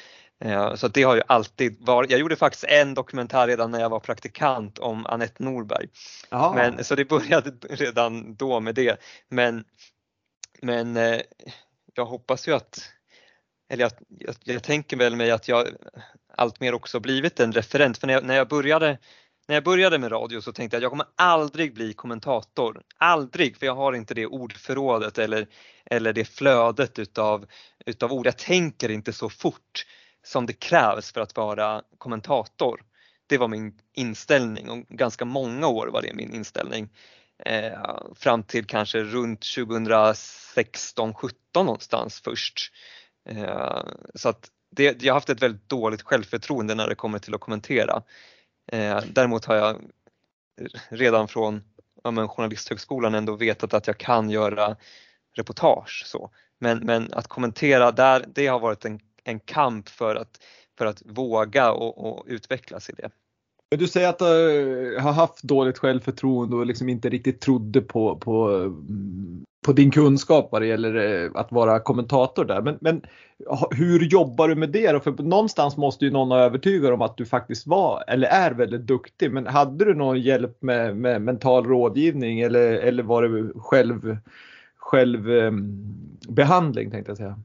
[0.44, 3.90] Eh, så det har ju alltid varit, jag gjorde faktiskt en dokumentär redan när jag
[3.90, 5.88] var praktikant om Anette Norberg.
[6.54, 9.00] Men, så det började redan då med det.
[9.28, 9.64] Men,
[10.62, 11.20] men eh,
[11.94, 12.80] jag hoppas ju att,
[13.68, 15.68] eller jag, jag, jag tänker väl mig att jag
[16.36, 17.98] allt mer också blivit en referent.
[17.98, 18.98] För när jag, när jag började
[19.50, 22.82] när jag började med radio så tänkte jag att jag kommer aldrig bli kommentator.
[22.98, 25.46] Aldrig, för jag har inte det ordförrådet eller,
[25.86, 27.46] eller det flödet utav,
[27.86, 28.26] utav ord.
[28.26, 29.86] Jag tänker inte så fort
[30.22, 32.82] som det krävs för att vara kommentator.
[33.26, 36.88] Det var min inställning och ganska många år var det min inställning.
[37.46, 42.72] Eh, fram till kanske runt 2016, 17 någonstans först.
[43.28, 43.82] Eh,
[44.14, 47.40] så att det, jag har haft ett väldigt dåligt självförtroende när det kommer till att
[47.40, 48.02] kommentera.
[48.72, 49.76] Eh, däremot har jag
[50.88, 51.62] redan från
[52.04, 54.76] ja, men Journalisthögskolan ändå vetat att jag kan göra
[55.36, 56.02] reportage.
[56.06, 56.30] Så.
[56.58, 60.42] Men, men att kommentera där, det har varit en, en kamp för att,
[60.78, 63.10] för att våga och, och utvecklas i det.
[63.78, 68.48] Du säger att du har haft dåligt självförtroende och liksom inte riktigt trodde på, på,
[68.48, 72.62] mm, på din kunskap vad det gäller eh, att vara kommentator där.
[72.62, 73.02] Men, men
[73.70, 75.00] hur jobbar du med det då?
[75.00, 78.86] För någonstans måste ju någon ha övertygat om att du faktiskt var eller är väldigt
[78.86, 79.32] duktig.
[79.32, 84.16] Men hade du någon hjälp med, med mental rådgivning eller, eller var det själv,
[84.76, 87.40] självbehandling eh, tänkte jag säga?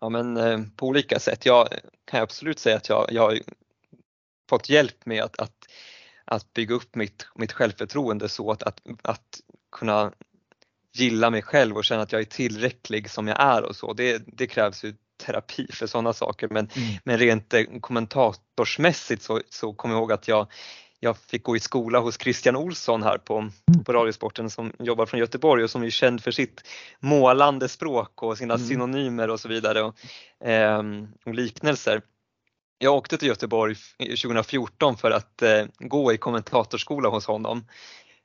[0.00, 1.46] Ja men på olika sätt.
[1.46, 1.68] Jag
[2.04, 3.38] kan absolut säga att jag, jag
[4.48, 5.55] fått hjälp med att, att,
[6.26, 9.40] att bygga upp mitt, mitt självförtroende så att, att, att
[9.72, 10.12] kunna
[10.94, 13.92] gilla mig själv och känna att jag är tillräcklig som jag är och så.
[13.92, 16.88] Det, det krävs ju terapi för sådana saker men, mm.
[17.04, 20.46] men rent eh, kommentatorsmässigt så, så kommer jag ihåg att jag,
[21.00, 23.84] jag fick gå i skola hos Christian Olsson här på, mm.
[23.84, 26.62] på Radiosporten som jobbar från Göteborg och som är känd för sitt
[27.00, 28.66] målande språk och sina mm.
[28.66, 29.94] synonymer och så vidare och,
[30.48, 30.82] eh,
[31.24, 32.02] och liknelser.
[32.78, 37.66] Jag åkte till Göteborg 2014 för att eh, gå i kommentatorskola hos honom.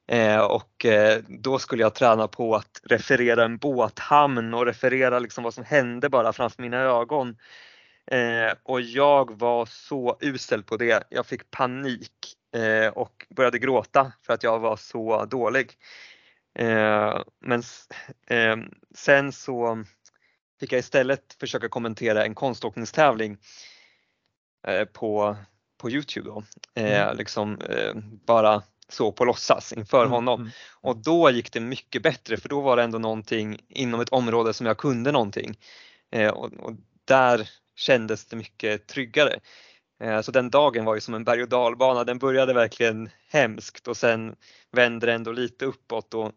[0.07, 5.43] Eh, och eh, då skulle jag träna på att referera en båthamn och referera liksom
[5.43, 7.37] vad som hände bara framför mina ögon.
[8.11, 11.03] Eh, och jag var så usel på det.
[11.09, 15.71] Jag fick panik eh, och började gråta för att jag var så dålig.
[16.59, 17.63] Eh, men
[18.27, 18.57] eh,
[18.95, 19.83] sen så
[20.59, 23.70] fick jag istället försöka kommentera en konståkningstävling Eh,
[24.93, 25.35] på,
[25.77, 26.43] på Youtube då.
[26.75, 27.17] Eh, mm.
[27.17, 27.93] liksom, eh,
[28.25, 30.41] bara så på låtsas inför mm, honom.
[30.41, 30.51] Mm.
[30.81, 34.53] Och då gick det mycket bättre för då var det ändå någonting inom ett område
[34.53, 35.57] som jag kunde någonting.
[36.11, 36.73] Eh, och, och,
[37.05, 39.39] där kändes det mycket tryggare.
[40.03, 42.03] Eh, så den dagen var ju som en berg och dalbana.
[42.03, 44.35] Den började verkligen hemskt och sen
[44.71, 46.13] vände det ändå lite uppåt.
[46.13, 46.31] Och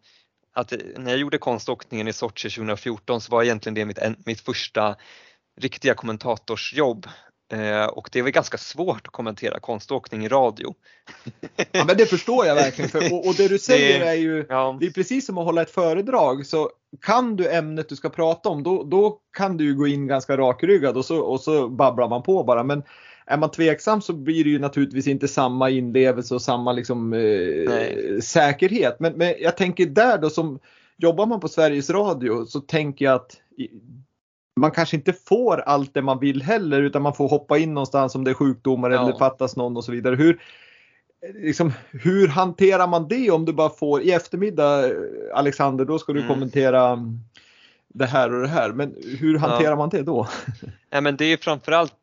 [0.52, 4.96] att, när jag gjorde konståkningen i Sochi 2014 så var egentligen det mitt, mitt första
[5.60, 7.06] riktiga kommentatorsjobb
[7.52, 10.74] Eh, och det är väl ganska svårt att kommentera konståkning i radio.
[11.72, 12.90] Ja men det förstår jag verkligen.
[12.90, 14.76] För, och, och det du säger det, är ju, ja.
[14.80, 16.46] det är precis som att hålla ett föredrag.
[16.46, 20.36] Så kan du ämnet du ska prata om då, då kan du gå in ganska
[20.36, 22.64] rakryggad och så, och så babblar man på bara.
[22.64, 22.82] Men
[23.26, 28.20] är man tveksam så blir det ju naturligtvis inte samma inlevelse och samma liksom, eh,
[28.22, 28.96] säkerhet.
[29.00, 30.58] Men, men jag tänker där då som
[30.96, 33.36] jobbar man på Sveriges Radio så tänker jag att
[34.56, 38.14] man kanske inte får allt det man vill heller utan man får hoppa in någonstans
[38.14, 39.02] om det är sjukdomar ja.
[39.02, 40.16] eller fattas någon och så vidare.
[40.16, 40.40] Hur,
[41.34, 44.90] liksom, hur hanterar man det om du bara får i eftermiddag
[45.34, 46.32] Alexander då ska du mm.
[46.32, 46.98] kommentera
[47.88, 48.72] det här och det här.
[48.72, 49.76] Men hur hanterar ja.
[49.76, 50.28] man det då?
[50.90, 51.94] Ja, men det, är framförallt,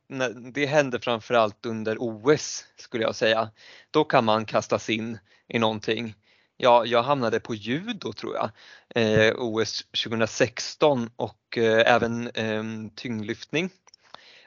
[0.54, 3.50] det händer framförallt under OS skulle jag säga.
[3.92, 6.16] Då kan man kastas in i någonting
[6.62, 8.50] ja, jag hamnade på judo tror jag,
[8.96, 12.64] eh, OS 2016 och eh, även eh,
[12.96, 13.70] tyngdlyftning.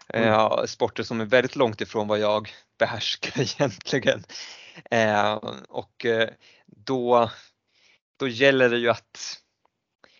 [0.08, 0.66] Mm.
[0.66, 4.24] sporter som är väldigt långt ifrån vad jag behärskar egentligen.
[4.90, 5.34] Eh,
[5.68, 6.28] och eh,
[6.66, 7.30] då,
[8.18, 9.40] då gäller det ju att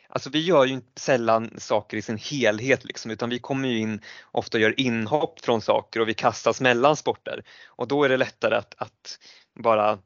[0.09, 4.00] Alltså vi gör ju sällan saker i sin helhet liksom, utan vi kommer ju in,
[4.33, 8.54] ofta gör inhopp från saker och vi kastas mellan sporter och då är det lättare
[8.54, 9.18] att, att
[9.54, 9.98] bara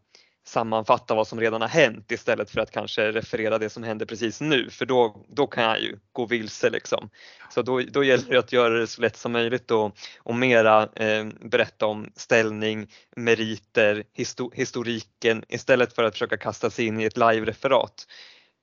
[0.49, 4.41] sammanfatta vad som redan har hänt istället för att kanske referera det som händer precis
[4.41, 7.11] nu för då, då kan jag ju gå vilse liksom.
[7.51, 10.89] Så då, då gäller det att göra det så lätt som möjligt och, och mera
[10.95, 17.05] eh, berätta om ställning, meriter, histo historiken istället för att försöka kasta sig in i
[17.05, 18.07] ett live-referat.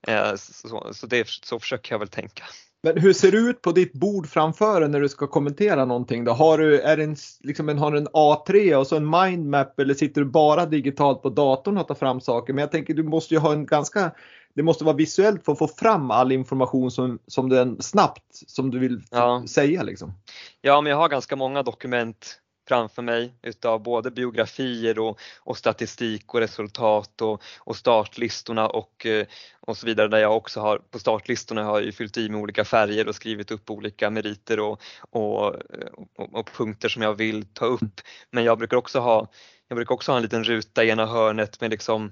[0.07, 2.43] Eh, så, så, det, så försöker jag väl tänka.
[2.85, 6.23] Men hur ser det ut på ditt bord framför dig när du ska kommentera någonting?
[6.23, 6.31] Då?
[6.31, 9.93] Har, du, är en, liksom en, har du en A3 och så en mindmap eller
[9.93, 12.53] sitter du bara digitalt på datorn och tar fram saker?
[12.53, 14.11] Men jag tänker du måste ju ha en ganska,
[14.53, 18.71] det måste vara visuellt för att få fram all information som, som den snabbt som
[18.71, 19.43] du vill ja.
[19.47, 19.83] säga.
[19.83, 20.13] Liksom.
[20.61, 26.33] Ja, men jag har ganska många dokument framför mig utav både biografier och, och statistik
[26.33, 29.25] och resultat och, och startlistorna och, eh,
[29.59, 32.65] och så vidare där jag också har på startlistorna har jag fyllt i med olika
[32.65, 37.65] färger och skrivit upp olika meriter och, och, och, och punkter som jag vill ta
[37.65, 38.01] upp.
[38.31, 39.27] Men jag brukar också ha,
[39.67, 42.11] jag brukar också ha en liten ruta i ena hörnet med liksom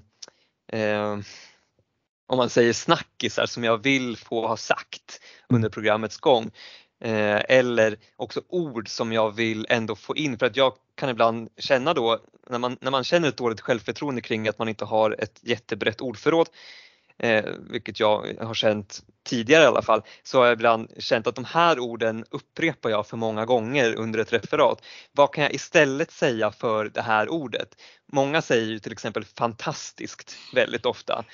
[0.72, 1.18] eh,
[2.26, 6.50] om man säger snackisar som jag vill få ha sagt under programmets gång.
[7.00, 11.48] Eh, eller också ord som jag vill ändå få in för att jag kan ibland
[11.58, 12.18] känna då
[12.50, 16.00] när man, när man känner ett dåligt självförtroende kring att man inte har ett jättebrett
[16.00, 16.48] ordförråd
[17.18, 21.34] eh, vilket jag har känt tidigare i alla fall, så har jag ibland känt att
[21.34, 24.84] de här orden upprepar jag för många gånger under ett referat.
[25.12, 27.68] Vad kan jag istället säga för det här ordet?
[28.12, 31.24] Många säger ju till exempel fantastiskt väldigt ofta.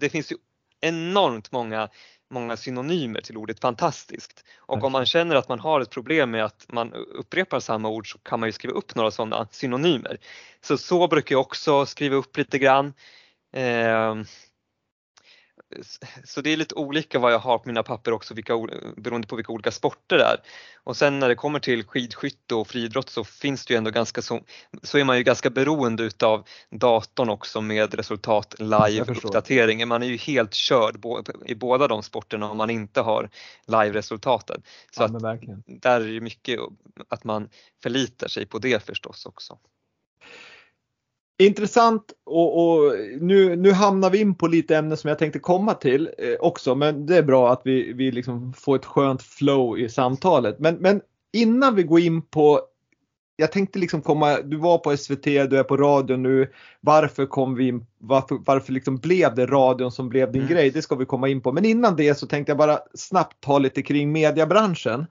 [0.00, 0.36] Det finns ju
[0.80, 1.88] enormt många
[2.30, 4.44] många synonymer till ordet fantastiskt.
[4.58, 8.12] Och om man känner att man har ett problem med att man upprepar samma ord
[8.12, 10.18] så kan man ju skriva upp några sådana synonymer.
[10.60, 12.92] Så så brukar jag också skriva upp lite grann.
[13.52, 14.14] Eh,
[16.24, 18.54] så det är lite olika vad jag har på mina papper också vilka,
[18.96, 20.36] beroende på vilka olika sporter det är.
[20.84, 24.22] Och sen när det kommer till skidskytte och friidrott så finns det ju ändå ganska
[24.22, 24.40] så,
[24.82, 29.88] så är man ju ganska beroende utav datorn också med resultat live uppdateringen.
[29.88, 31.04] Man är ju helt körd
[31.46, 33.30] i båda de sporterna om man inte har
[33.66, 34.62] live-resultaten.
[34.90, 36.60] Så ja, där är det mycket
[37.08, 37.48] att man
[37.82, 39.58] förlitar sig på det förstås också.
[41.40, 45.74] Intressant och, och, nu, nu hamnar vi in på lite ämnen som jag tänkte komma
[45.74, 49.78] till eh, också men det är bra att vi, vi liksom får ett skönt flow
[49.78, 50.58] i samtalet.
[50.58, 51.00] Men, men
[51.32, 52.60] innan vi går in på
[53.40, 56.52] jag tänkte liksom komma, du var på SVT, du är på radion nu.
[56.80, 60.54] Varför kom vi in, varför, varför liksom blev det radion som blev din mm.
[60.54, 60.70] grej?
[60.70, 61.52] Det ska vi komma in på.
[61.52, 65.06] Men innan det så tänkte jag bara snabbt ta lite kring mediebranschen.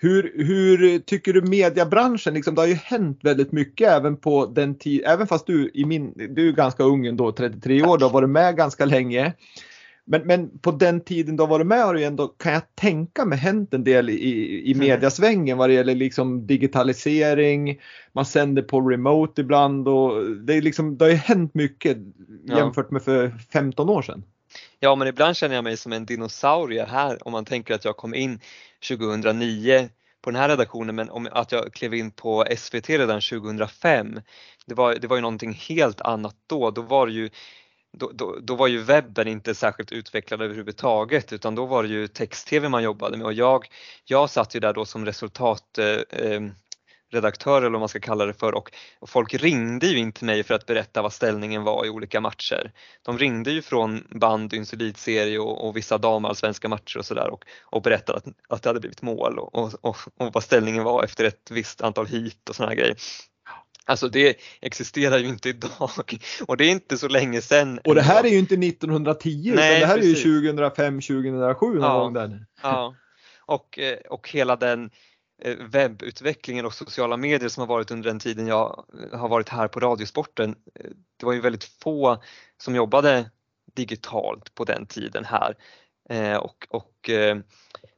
[0.00, 4.74] Hur, hur tycker du mediebranschen, liksom, det har ju hänt väldigt mycket även på den
[4.74, 8.12] tiden, även fast du, i min, du är ganska ung ändå, 33 år, du har
[8.12, 9.34] varit med ganska länge.
[10.10, 13.24] Men, men på den tiden du har varit med har ju ändå, kan jag tänka
[13.24, 14.14] mig, hänt en del i,
[14.64, 14.88] i mm.
[14.88, 17.80] mediasvängen vad det gäller liksom digitalisering,
[18.12, 21.98] man sänder på remote ibland och det, är liksom, det har ju hänt mycket
[22.44, 24.22] jämfört med för 15 år sedan.
[24.80, 27.96] Ja men ibland känner jag mig som en dinosaurie här om man tänker att jag
[27.96, 28.40] kom in
[28.88, 29.88] 2009
[30.22, 34.20] på den här redaktionen men om att jag klev in på SVT redan 2005.
[34.66, 36.70] Det var, det var ju någonting helt annat då.
[36.70, 37.30] Då var ju
[37.92, 42.06] då, då, då, var ju webben inte särskilt utvecklad överhuvudtaget utan då var det ju
[42.06, 43.66] text-tv man jobbade med och jag,
[44.04, 45.86] jag satt ju där då som resultat eh,
[46.20, 46.40] eh
[47.10, 50.26] redaktör eller vad man ska kalla det för och, och, folk ringde ju in till
[50.26, 52.72] mig för att berätta vad ställningen var i olika matcher.
[53.02, 57.82] De ringde ju från bandyns elitserie och, och vissa damallsvenska matcher och sådär och, och
[57.82, 61.24] berättade att, att det hade blivit mål och, och, och, och vad ställningen var efter
[61.24, 62.96] ett visst antal hit och sådana grejer.
[63.84, 65.90] Alltså det existerar ju inte idag
[66.46, 67.80] och det är inte så länge sedan.
[67.84, 70.24] Och det här är ju inte 1910 Nej, utan det här precis.
[70.24, 72.46] är ju 2005, 2007 någon ja, gång där.
[72.62, 72.94] Ja,
[73.46, 74.90] och, eh, och hela den
[75.38, 79.48] Eh, webbutvecklingen och sociala medier som har varit under den tiden jag eh, har varit
[79.48, 80.50] här på Radiosporten.
[80.74, 82.22] Eh, det var ju väldigt få
[82.56, 83.30] som jobbade
[83.74, 85.56] digitalt på den tiden här
[86.40, 87.10] och, och,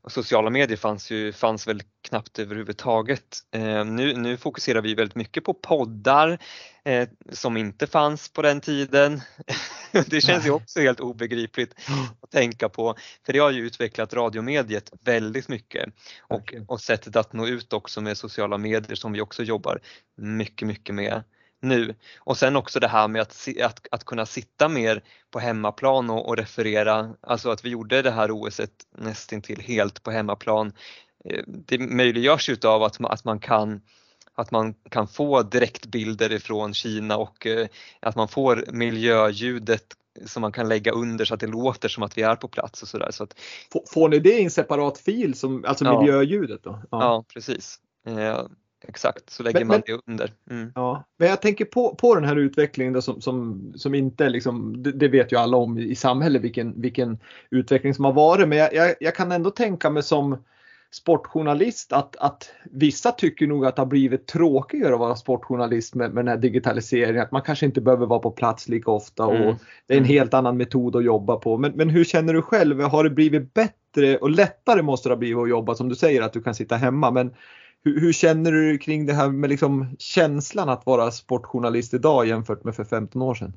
[0.03, 3.39] och sociala medier fanns ju fanns väl knappt överhuvudtaget.
[3.87, 6.39] Nu, nu fokuserar vi väldigt mycket på poddar
[7.33, 9.21] som inte fanns på den tiden.
[10.07, 11.75] det känns ju också helt obegripligt
[12.21, 12.95] att tänka på
[13.27, 15.89] för det har ju utvecklat radiomediet väldigt mycket
[16.21, 19.81] och, och sättet att nå ut också med sociala medier som vi också jobbar
[20.17, 21.23] mycket, mycket med
[21.61, 21.95] nu.
[22.19, 26.29] Och sen också det här med att, att, att kunna sitta mer på hemmaplan och,
[26.29, 30.73] och referera, alltså att vi gjorde det här OSet nästintill helt på hemmaplan.
[31.25, 33.81] Eh, det möjliggörs ju av att, att man kan
[34.35, 37.67] att man kan få direktbilder ifrån Kina och eh,
[38.01, 39.85] att man får miljöljudet
[40.27, 42.83] som man kan lägga under så att det låter som att vi är på plats
[42.83, 43.11] och sådär.
[43.11, 43.35] Så att,
[43.95, 46.83] får ni det i en separat fil, som, alltså ja, miljöljudet då?
[46.91, 47.79] Ja, ja precis.
[48.89, 50.33] Exakt, så lägger men, man det under.
[50.51, 50.73] Mm.
[50.75, 54.83] Ja, men jag tänker på, på den här utvecklingen då som, som, som inte liksom,
[54.83, 57.19] det, det vet ju alla om i samhället vilken, vilken
[57.51, 60.37] utveckling som har varit, men jag, jag, jag kan ändå tänka mig som
[60.93, 66.15] sportjournalist att, att vissa tycker nog att det har blivit tråkigare att vara sportjournalist med,
[66.15, 67.23] med den här digitaliseringen.
[67.23, 69.55] Att man kanske inte behöver vara på plats lika ofta och mm.
[69.87, 70.15] det är en mm.
[70.15, 71.59] helt annan metod att jobba på.
[71.59, 72.81] Men, men hur känner du själv?
[72.81, 76.23] Har det blivit bättre och lättare måste det ha blivit att jobba som du säger
[76.23, 77.11] att du kan sitta hemma.
[77.11, 77.35] Men
[77.85, 82.65] hur, hur känner du kring det här med liksom känslan att vara sportjournalist idag jämfört
[82.65, 83.53] med för 15 år sedan?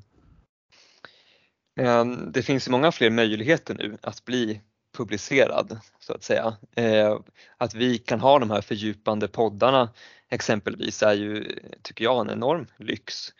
[1.80, 4.62] Ehm, det finns många fler möjligheter nu att bli
[4.98, 6.58] publicerad så att säga.
[6.76, 7.20] Eh,
[7.58, 9.90] att vi kan ha de här fördjupande poddarna
[10.30, 13.34] exempelvis är ju, tycker jag, en enorm lyx.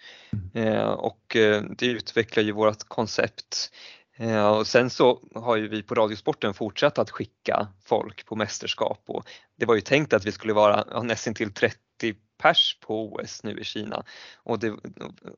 [0.54, 3.72] Eh, och eh, det utvecklar ju vårt koncept.
[4.18, 9.04] Eh, och sen så har ju vi på Radiosporten fortsatt att skicka folk på mästerskap
[9.06, 11.78] och det var ju tänkt att vi skulle vara ja, nästan till 30
[12.42, 14.04] pers på OS nu i Kina
[14.36, 14.74] och, det,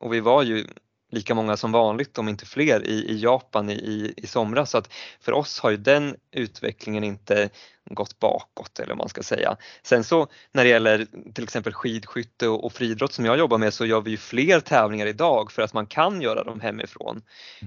[0.00, 0.66] och vi var ju
[1.10, 4.70] lika många som vanligt, om inte fler, i, i Japan i, i somras.
[4.70, 7.50] Så att för oss har ju den utvecklingen inte
[7.94, 9.56] gått bakåt eller vad man ska säga.
[9.82, 13.86] Sen så när det gäller till exempel skidskytte och, friidrott som jag jobbar med så
[13.86, 17.22] gör vi ju fler tävlingar idag för att man kan göra dem hemifrån.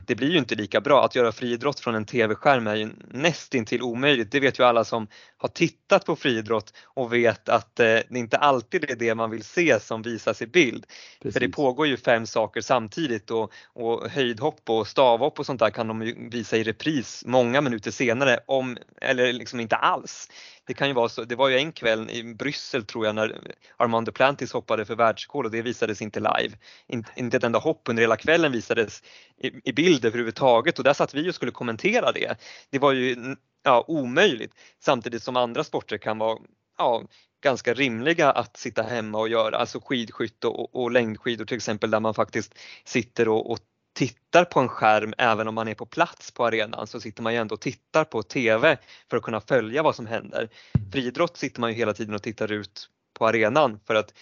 [0.05, 1.05] Det blir ju inte lika bra.
[1.05, 4.31] Att göra friidrott från en tv-skärm är ju nästintill omöjligt.
[4.31, 8.37] Det vet ju alla som har tittat på friidrott och vet att eh, det inte
[8.37, 10.85] alltid är det man vill se som visas i bild.
[11.21, 11.33] Precis.
[11.33, 15.69] För det pågår ju fem saker samtidigt och, och höjdhopp och stavhopp och sånt där
[15.69, 20.29] kan de ju visa i repris många minuter senare om, eller liksom inte alls alls.
[20.65, 23.41] Det kan ju vara så, det var ju en kväll i Bryssel tror jag när
[23.77, 26.57] Armand Duplantis hoppade för världsrekord och det visades inte live.
[26.87, 29.03] Inte, inte ett enda hopp under hela kvällen visades
[29.37, 32.35] i, i bild överhuvudtaget och där satt vi och skulle kommentera det.
[32.69, 36.37] Det var ju ja, omöjligt samtidigt som andra sporter kan vara
[36.77, 37.03] ja,
[37.43, 41.99] ganska rimliga att sitta hemma och göra, alltså skidskytte och, och längdskidor till exempel där
[41.99, 42.53] man faktiskt
[42.85, 43.59] sitter och, och
[43.99, 47.33] tittar på en skärm även om man är på plats på arenan så sitter man
[47.33, 48.77] ju ändå och tittar på TV
[49.09, 50.49] för att kunna följa vad som händer.
[50.91, 54.13] Friidrott sitter man ju hela tiden och tittar ut på arenan för att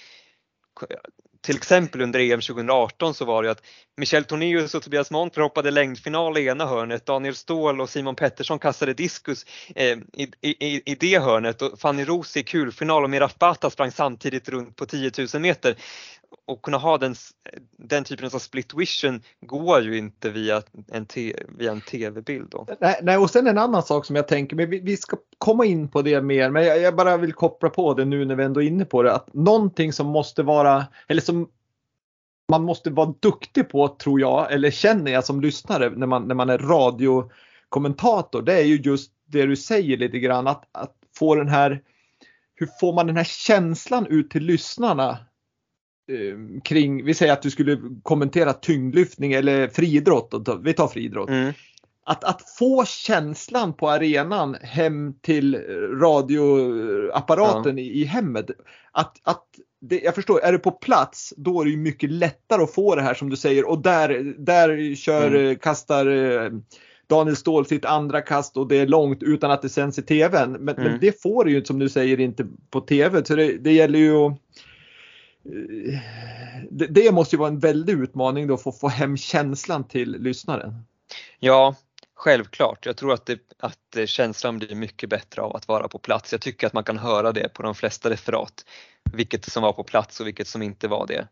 [1.41, 3.61] till exempel under EM 2018 så var det att
[3.97, 8.59] Michel Tornéus och Tobias Montler hoppade längdfinal i ena hörnet, Daniel Ståhl och Simon Pettersson
[8.59, 9.45] kastade diskus
[9.75, 13.91] eh, i, i, i det hörnet och Fanny Roos i kulfinal och Miraf Bata sprang
[13.91, 15.75] samtidigt runt på 10 000 meter
[16.45, 17.15] och kunna ha den,
[17.77, 21.07] den typen av split vision går ju inte via en,
[21.57, 22.49] via en tv-bild.
[22.49, 22.67] Då.
[22.79, 25.65] Nej, nej, och sen en annan sak som jag tänker, men vi, vi ska komma
[25.65, 28.43] in på det mer, men jag, jag, bara vill koppla på det nu när vi
[28.43, 31.49] ändå är inne på det, att någonting som måste vara, eller som
[32.51, 36.35] man måste vara duktig på tror jag, eller känner jag som lyssnare när man, när
[36.35, 41.35] man är radiokommentator, det är ju just det du säger lite grann, att, att få
[41.35, 41.81] den här,
[42.55, 45.17] hur får man den här känslan ut till lyssnarna
[46.11, 50.33] Eh, kring, vi säger att du skulle kommentera tyngdlyftning eller friidrott,
[50.63, 51.29] vi tar friidrott.
[51.29, 51.53] Mm
[52.07, 55.55] att, att få känslan på arenan hem till
[56.01, 57.83] radioapparaten ja.
[57.83, 58.45] i, i hemmet.
[58.91, 59.45] Att, att
[59.81, 63.01] det, jag förstår, är det på plats då är det mycket lättare att få det
[63.01, 65.55] här som du säger och där, där kör, mm.
[65.55, 66.51] kastar eh,
[67.07, 70.51] Daniel Ståhl sitt andra kast och det är långt utan att det sänds i tvn.
[70.51, 70.91] Men, mm.
[70.91, 73.25] men det får du ju som du säger inte på tv.
[73.25, 74.31] Så det, det gäller ju att
[75.45, 75.99] eh,
[76.69, 80.11] det, det, måste ju vara en väldig utmaning då för att få hem känslan till
[80.11, 80.73] lyssnaren.
[81.39, 81.75] Ja,
[82.17, 82.85] självklart.
[82.85, 86.31] Jag tror att, det, att känslan blir mycket bättre av att vara på plats.
[86.31, 88.65] Jag tycker att man kan höra det på de flesta referat.
[89.13, 91.27] Vilket som var på plats och vilket som inte var det.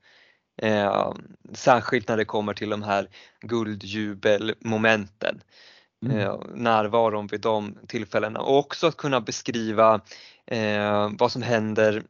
[0.61, 1.13] Eh,
[1.53, 3.09] särskilt när det kommer till de här
[3.41, 5.41] guldjubelmomenten.
[6.05, 6.19] Mm.
[6.19, 10.01] Eh, närvaron vid de tillfällena och också att kunna beskriva
[10.47, 12.03] eh, vad som händer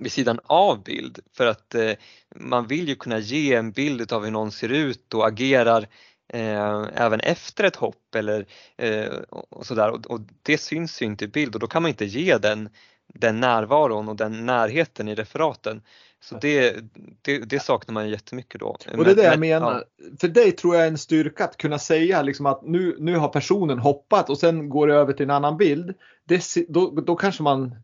[0.00, 1.92] vid sidan av bild för att eh,
[2.34, 5.88] man vill ju kunna ge en bild av hur någon ser ut och agerar
[6.28, 8.46] eh, även efter ett hopp eller
[8.76, 11.88] eh, och sådär och, och, det syns ju inte i bild och då kan man
[11.88, 12.68] inte ge den,
[13.14, 15.82] den närvaron och den närheten i referaten.
[16.20, 16.76] Så det,
[17.22, 18.66] det, det saknar man jättemycket då.
[18.66, 19.72] Och det är det jag menar.
[19.72, 20.06] Ja.
[20.20, 23.28] För dig tror jag är en styrka att kunna säga liksom att nu, nu har
[23.28, 25.94] personen hoppat och sen går det över till en annan bild.
[26.24, 27.76] Det, då, då kanske man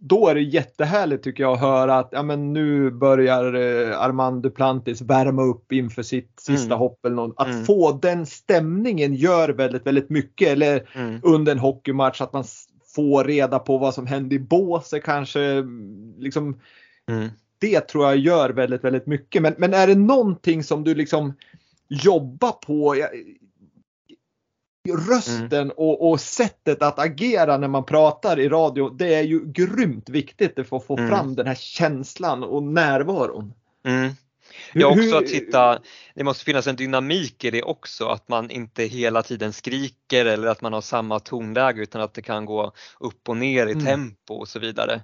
[0.00, 4.42] då är det jättehärligt tycker jag att höra att ja, men nu börjar eh, Armand
[4.42, 6.78] Duplantis värma upp inför sitt sista mm.
[6.78, 7.04] hopp.
[7.04, 7.34] Eller något.
[7.36, 7.64] Att mm.
[7.64, 10.48] få den stämningen gör väldigt, väldigt mycket.
[10.48, 11.20] Eller mm.
[11.22, 12.44] under en hockeymatch att man
[12.94, 15.64] får reda på vad som hände i båset kanske.
[16.18, 16.60] Liksom,
[17.10, 19.42] mm det tror jag gör väldigt, väldigt mycket.
[19.42, 21.34] Men, men är det någonting som du liksom
[21.88, 22.94] jobbar på?
[24.88, 25.74] Rösten mm.
[25.76, 30.68] och, och, sättet att agera när man pratar i radio, det är ju grymt viktigt
[30.68, 31.10] för att få mm.
[31.10, 33.54] fram den här känslan och närvaron.
[33.84, 34.12] Mm.
[34.72, 35.78] Ja, också att hitta,
[36.14, 40.48] det måste finnas en dynamik i det också, att man inte hela tiden skriker eller
[40.48, 43.84] att man har samma tonläge utan att det kan gå upp och ner i mm.
[43.84, 45.02] tempo och så vidare.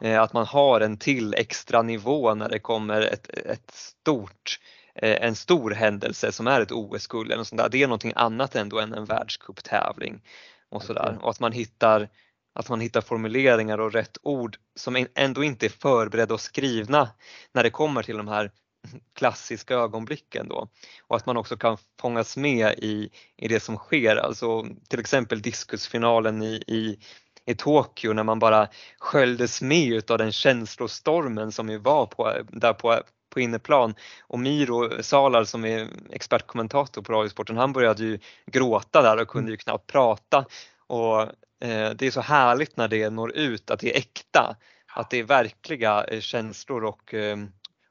[0.00, 4.58] Eh, att man har en till extra nivå när det kommer ett, ett stort
[4.94, 7.68] en stor händelse som är ett OS-guld eller sånt där.
[7.68, 10.22] Det är någonting annat ändå än en världscuptävling
[10.68, 11.18] och sådär.
[11.22, 12.08] Och att man hittar
[12.52, 17.10] att man hittar formuleringar och rätt ord som ändå inte är förberedda och skrivna
[17.52, 18.50] när det kommer till de här
[19.14, 20.68] klassiska ögonblicken då.
[21.06, 25.42] Och att man också kan fångas med i, i det som sker, alltså till exempel
[25.42, 26.98] diskusfinalen i, i
[27.46, 28.68] i Tokyo när man bara
[28.98, 33.94] sköljdes med av den känslostormen som ju var på, där på, på inneplan.
[34.20, 39.50] Och Miro Salar som är expertkommentator på Radiosporten, han började ju gråta där och kunde
[39.50, 40.44] ju knappt prata.
[40.86, 41.22] Och
[41.64, 44.56] eh, det är så härligt när det når ut, att det är äkta,
[44.94, 47.36] att det är verkliga eh, känslor och eh,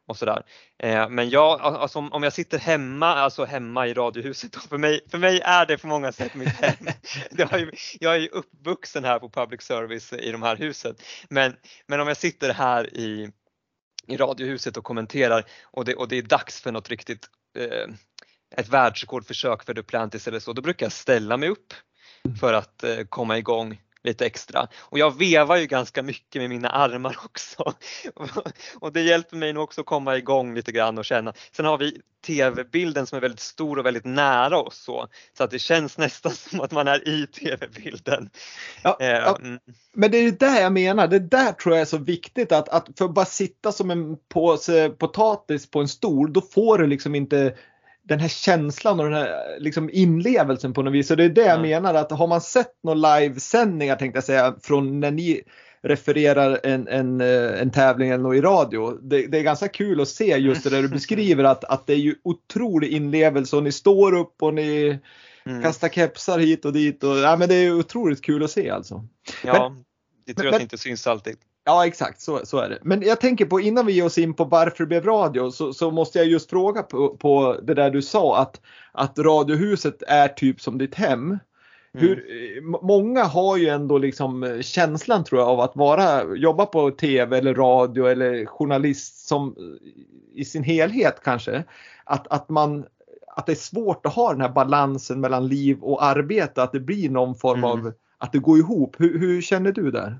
[0.10, 0.44] och sådär.
[0.80, 5.18] Eh, men jag, alltså, om jag sitter hemma, alltså hemma i Radiohuset, för mig, för
[5.18, 6.88] mig är det på många sätt mitt hem.
[7.60, 10.96] Ju, jag är ju uppvuxen här på public service i de här husen.
[11.30, 11.56] Men,
[11.88, 13.32] men om jag sitter här i,
[14.10, 17.94] i Radiohuset och kommenterar och det, och det är dags för något riktigt, eh,
[18.56, 21.74] ett världsrekordförsök för Duplantis eller så, då brukar jag ställa mig upp
[22.40, 24.68] för att eh, komma igång lite extra.
[24.80, 27.74] Och jag vevar ju ganska mycket med mina armar också.
[28.80, 31.34] och det hjälper mig nog också att komma igång lite grann och känna.
[31.52, 35.52] Sen har vi tv-bilden som är väldigt stor och väldigt nära oss så, så att
[35.52, 38.30] det känns nästan som att man är i tv-bilden.
[38.84, 39.60] Ja, eh, ja, mm.
[39.94, 42.88] Men det är det jag menar, det där tror jag är så viktigt att, att
[42.98, 47.16] för att bara sitta som en påse potatis på en stol, då får du liksom
[47.16, 47.56] inte
[48.10, 51.08] den här känslan och den här liksom inlevelsen på något vis.
[51.08, 51.70] Så det är det jag mm.
[51.70, 55.42] menar att har man sett några livesändningar tänkte jag säga från när ni
[55.82, 58.98] refererar en, en, eh, en tävling eller något i radio.
[59.02, 61.94] Det, det, är ganska kul att se just det där du beskriver att, att det
[61.94, 65.00] är ju otrolig inlevelse och ni står upp och ni
[65.46, 65.64] mm.
[65.64, 67.04] kastar kepsar hit och dit.
[67.04, 69.06] Och, ja, men det är otroligt kul att se alltså.
[69.44, 69.84] Ja, men,
[70.26, 71.36] det tror jag men, inte syns alltid.
[71.70, 72.80] Ja exakt så, så är det.
[72.82, 75.74] Men jag tänker på innan vi ger oss in på varför det blev radio så,
[75.74, 78.62] så måste jag just fråga på, på, det där du sa att,
[78.92, 81.22] att Radiohuset är typ som ditt hem.
[81.22, 81.40] Mm.
[81.92, 87.38] Hur, många har ju ändå liksom känslan tror jag av att vara, jobba på tv
[87.38, 89.56] eller radio eller journalist som
[90.34, 91.64] i sin helhet kanske.
[92.04, 92.86] Att, att man
[93.28, 96.80] att det är svårt att ha den här balansen mellan liv och arbete, att det
[96.80, 97.70] blir någon form mm.
[97.70, 98.96] av att det går ihop.
[99.00, 100.20] Hur, hur känner du där?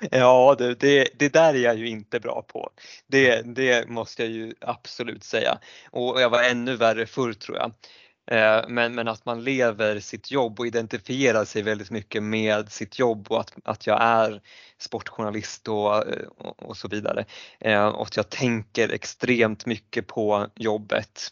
[0.10, 2.70] ja, det, det, det, där är jag ju inte bra på.
[3.06, 5.58] Det, det måste jag ju absolut säga.
[5.90, 7.72] Och jag var ännu värre förr tror jag.
[8.30, 12.98] Eh, men, men att man lever sitt jobb och identifierar sig väldigt mycket med sitt
[12.98, 14.42] jobb och att, att jag är
[14.78, 15.96] sportjournalist och,
[16.38, 17.24] och, och så vidare.
[17.60, 21.28] Eh, och att jag tänker extremt mycket på jobbet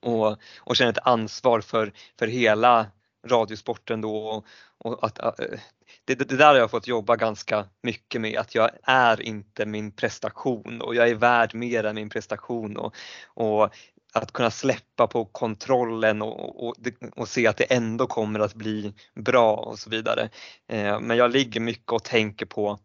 [0.00, 2.86] och, och känner ett ansvar för, för hela
[3.26, 4.44] radiosporten då
[4.78, 5.58] och, att, äh,
[6.04, 9.92] det, det, där har jag fått jobba ganska mycket med, att jag är inte min
[9.92, 12.94] prestation och jag är värd mer än min prestation och,
[13.26, 13.74] och
[14.12, 16.74] att kunna släppa på kontrollen och, och,
[17.16, 20.30] och, se att det ändå kommer att bli bra och så vidare.
[20.68, 22.78] Eh, men jag ligger mycket och tänker på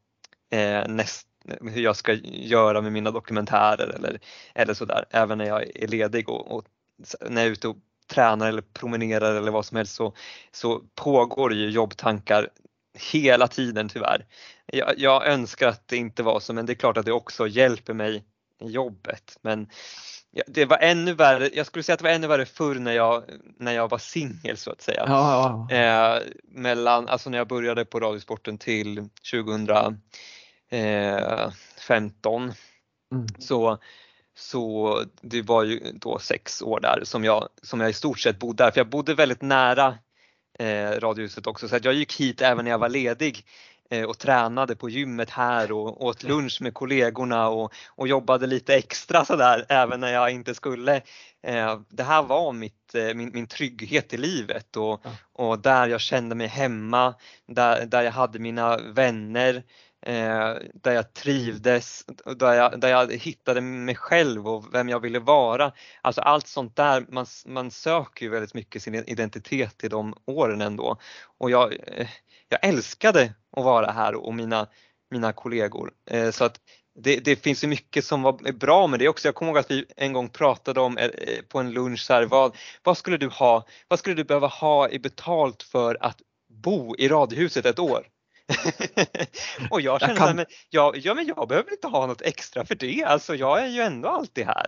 [0.52, 1.28] eh, näst,
[1.62, 4.20] hur jag ska göra med mina dokumentärer eller,
[4.56, 6.66] eller sådär, även när jag är ledig och, och
[7.30, 7.78] när jag är ute och
[8.08, 10.14] tränar eller promenerar eller vad som helst så,
[10.52, 12.50] så pågår ju jobbtankar
[13.12, 14.26] hela tiden tyvärr.
[14.66, 17.48] Jag, jag, önskar att det inte var så men det är klart att det också
[17.48, 18.24] hjälper mig
[18.62, 19.38] i jobbet.
[19.42, 19.70] Men
[20.48, 23.24] det var ännu värre, jag skulle säga att det var ännu värre förr när jag,
[23.60, 25.04] när jag var singel så att säga.
[25.08, 25.76] Ja, ja.
[25.76, 30.00] Eh, mellan, alltså när jag började på Radiosporten till 2015
[30.70, 32.56] eh,
[33.14, 33.28] mm.
[33.40, 33.78] så
[34.38, 38.40] så det var ju då sex år där som jag, som jag i stort sett
[38.40, 39.98] bodde där, för jag bodde väldigt nära
[40.60, 43.46] eh, Radiohuset också så att jag gick hit även när jag var ledig
[43.90, 48.76] eh, och tränade på gymmet här och åt lunch med kollegorna och, och jobbade lite
[48.76, 51.02] extra sådär även när jag inte skulle.
[51.44, 56.02] Eh, det här var mitt, eh, min, min trygghet i livet och, och där jag
[56.02, 57.14] kände mig hemma,
[57.48, 59.64] där, där jag hade mina vänner
[60.06, 65.20] Eh, där jag trivdes, där jag, där jag hittade mig själv och vem jag ville
[65.20, 65.72] vara.
[66.02, 70.62] Alltså allt sånt där, man, man söker ju väldigt mycket sin identitet i de åren
[70.62, 70.98] ändå.
[71.38, 72.08] Och jag, eh,
[72.50, 74.68] jag älskade att vara här och mina,
[75.12, 75.92] mina kollegor.
[76.10, 76.60] Eh, så att
[77.00, 79.28] det, det, finns ju mycket som var bra med det också.
[79.28, 82.14] Jag kommer ihåg att vi en gång pratade om eh, eh, på en lunch så
[82.14, 86.22] här, vad, vad skulle du ha, vad skulle du behöva ha i betalt för att
[86.50, 88.08] bo i radiohuset ett år?
[89.70, 90.40] och jag känner jag kan...
[90.40, 93.68] att jag, ja, men jag behöver inte ha något extra för det, alltså jag är
[93.68, 94.68] ju ändå alltid här.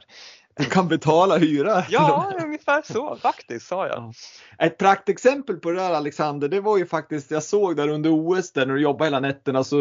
[0.58, 1.84] Du kan betala hyra.
[1.90, 4.14] Ja, ungefär så faktiskt sa jag.
[4.58, 8.52] Ett praktexempel på det där Alexander, det var ju faktiskt, jag såg där under OS
[8.52, 9.78] där när du jobbade hela nätterna så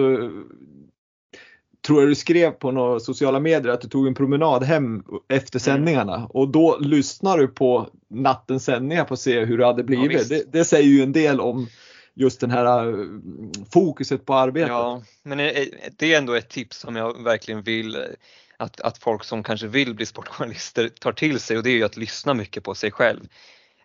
[1.87, 5.59] tror jag du skrev på några sociala medier att du tog en promenad hem efter
[5.59, 5.61] mm.
[5.61, 6.27] sändningarna mm.
[6.27, 10.31] och då lyssnar du på nattens sändningar på att se hur det hade blivit.
[10.31, 11.67] Ja, det, det, säger ju en del om
[12.19, 13.07] just den här eh,
[13.73, 14.69] fokuset på arbetet.
[14.69, 18.03] Ja, men det är ändå ett tips som jag verkligen vill eh,
[18.57, 21.85] att, att folk som kanske vill bli sportjournalister tar till sig och det är ju
[21.85, 23.29] att lyssna mycket på sig själv.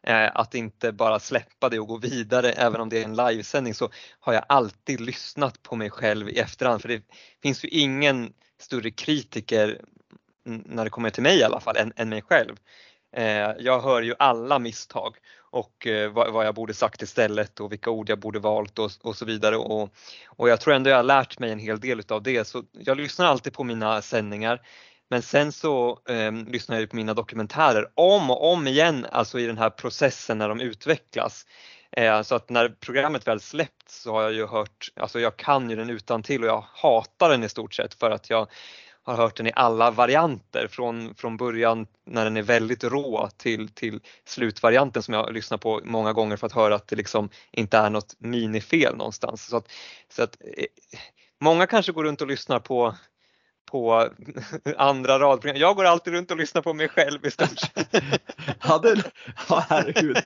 [0.04, 3.74] Eh, att inte bara släppa det och gå vidare även om det är en livesändning
[3.74, 7.02] så har jag alltid lyssnat på mig själv i efterhand för det
[7.44, 9.82] finns ju ingen större kritiker
[10.46, 12.56] när det kommer till mig i alla fall än, än mig själv.
[13.60, 15.16] Jag hör ju alla misstag
[15.54, 18.91] och eh, vad, vad, jag borde sagt istället och vilka ord jag borde valt och,
[19.01, 19.58] och så vidare.
[19.58, 19.89] Och,
[20.26, 22.97] och, jag tror ändå jag har lärt mig en hel del utav det så jag
[22.97, 24.62] lyssnar alltid på mina sändningar.
[25.10, 29.45] Men sen så eh, lyssnar jag på mina dokumentärer om och om igen, alltså i
[29.45, 31.45] den här processen när de utvecklas.
[31.91, 35.70] Eh, så att när programmet väl släppts så har jag ju hört, alltså jag kan
[35.70, 38.47] ju den utan till och jag hatar den i stort sett för att jag
[39.04, 43.70] har hört den i alla varianter från, från början när den är väldigt rå till,
[43.70, 47.78] till slutvarianten som jag lyssnar på många gånger för att höra att det liksom inte
[47.78, 49.45] är något minifel någonstans.
[49.45, 49.72] Så att,
[50.10, 50.66] så att, eh,
[51.41, 52.95] många kanske går runt och lyssnar på
[53.74, 54.09] på
[54.78, 55.57] andra radprogram.
[55.61, 57.61] Jag går alltid runt och lyssnar på mig själv i stort
[58.63, 59.03] ja, det,
[59.49, 60.17] ja, herregud.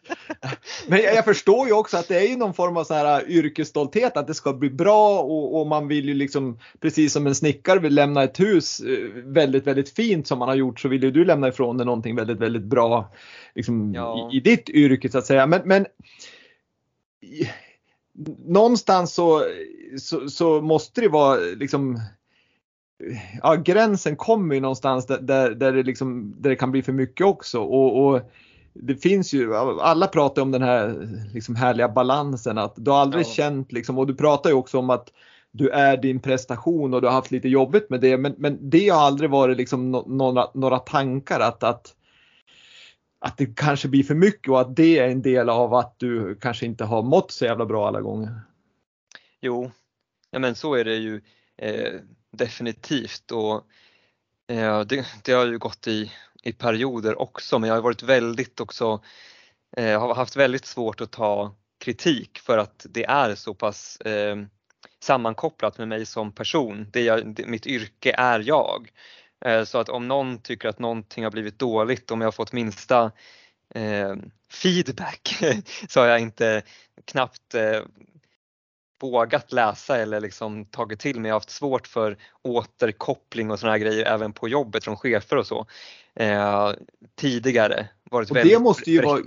[0.87, 3.21] Men jag, jag, förstår ju också att det är ju någon form av så här
[3.21, 7.27] äh, yrkesstolthet att det ska bli bra och, och, man vill ju liksom precis som
[7.27, 10.87] en snickare vill lämna ett hus äh, väldigt, väldigt fint som man har gjort så
[10.87, 13.11] vill ju du lämna ifrån dig någonting väldigt, väldigt bra
[13.55, 14.29] liksom, ja.
[14.33, 15.47] i, i, ditt yrke så att säga.
[15.47, 15.85] Men, men
[18.45, 19.43] någonstans så,
[19.99, 22.01] så, så, måste det vara liksom
[23.43, 26.93] ja, gränsen kommer ju någonstans där, där, där, det liksom, där det kan bli för
[26.93, 27.59] mycket också.
[27.59, 28.21] Och, och
[28.73, 33.25] det finns ju, alla pratar om den här liksom härliga balansen att du har aldrig
[33.25, 33.29] ja.
[33.29, 35.13] känt liksom, och du pratar ju också om att
[35.51, 38.89] du är din prestation och du har haft lite jobbigt med det men, men det
[38.89, 41.93] har aldrig varit liksom no, några, några tankar att, att
[43.19, 46.35] att det kanske blir för mycket och att det är en del av att du
[46.35, 48.41] kanske inte har mått så jävla bra alla gånger.
[49.41, 49.71] Jo,
[50.31, 51.21] ja men så är det ju.
[51.57, 51.93] Eh,
[52.31, 53.63] definitivt och
[54.51, 56.11] eh, det, det, har ju gått i,
[56.43, 59.03] i perioder också men jag har varit väldigt också,
[59.77, 64.35] eh, har haft väldigt svårt att ta kritik för att det är så pass eh,
[64.99, 66.87] sammankopplat med mig som person.
[66.91, 68.89] Det jag, det, mitt yrke är jag.
[69.45, 72.53] Eh, så att om någon tycker att någonting har blivit dåligt, om jag har fått
[72.53, 73.11] minsta
[73.75, 74.15] eh,
[74.51, 75.43] feedback
[75.89, 76.61] så har jag inte
[77.05, 77.81] knappt eh,
[78.99, 81.29] vågat läsa eller liksom tagit till mig.
[81.29, 85.47] Jag har haft svårt för återkoppling och sådana grejer även på jobbet från chefer och
[85.47, 85.65] så
[86.15, 86.71] eh,
[87.15, 87.87] tidigare.
[88.11, 89.19] varit och väldigt det måste ju vara,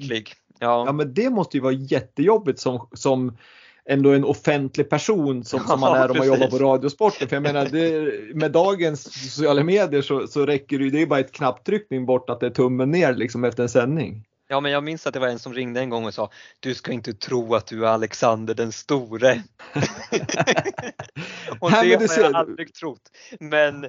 [0.58, 0.84] ja.
[0.86, 0.92] ja.
[0.92, 3.36] men det måste ju vara jättejobbigt som, som
[3.84, 7.28] ändå en offentlig person som, som man är om man jobbar på Radiosporten.
[7.28, 11.06] För jag menar, det, med dagens sociala medier så, så räcker det ju, det är
[11.06, 14.24] bara ett knapptryckning bort att det är tummen ner liksom efter en sändning.
[14.52, 16.30] Ja men jag minns att det var en som ringde en gång och sa
[16.60, 19.42] Du ska inte tro att du är Alexander den store.
[21.60, 23.10] och det har jag aldrig trott.
[23.40, 23.84] Men,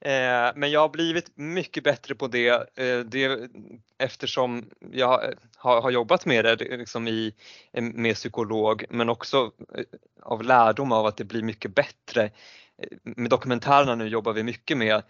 [0.00, 2.48] eh, men jag har blivit mycket bättre på det,
[2.78, 3.50] eh, det
[3.98, 7.34] eftersom jag har, har, jobbat med det liksom i,
[7.72, 9.84] med psykolog men också eh,
[10.22, 12.24] av lärdom av att det blir mycket bättre.
[12.24, 15.02] Eh, med dokumentärerna nu jobbar vi mycket med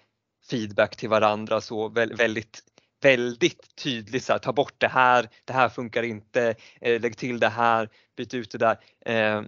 [0.50, 2.62] feedback till varandra så väldigt
[3.00, 7.40] väldigt tydlig så här, ta bort det här, det här funkar inte, eh, lägg till
[7.40, 8.78] det här, byt ut det där.
[9.06, 9.42] Eh,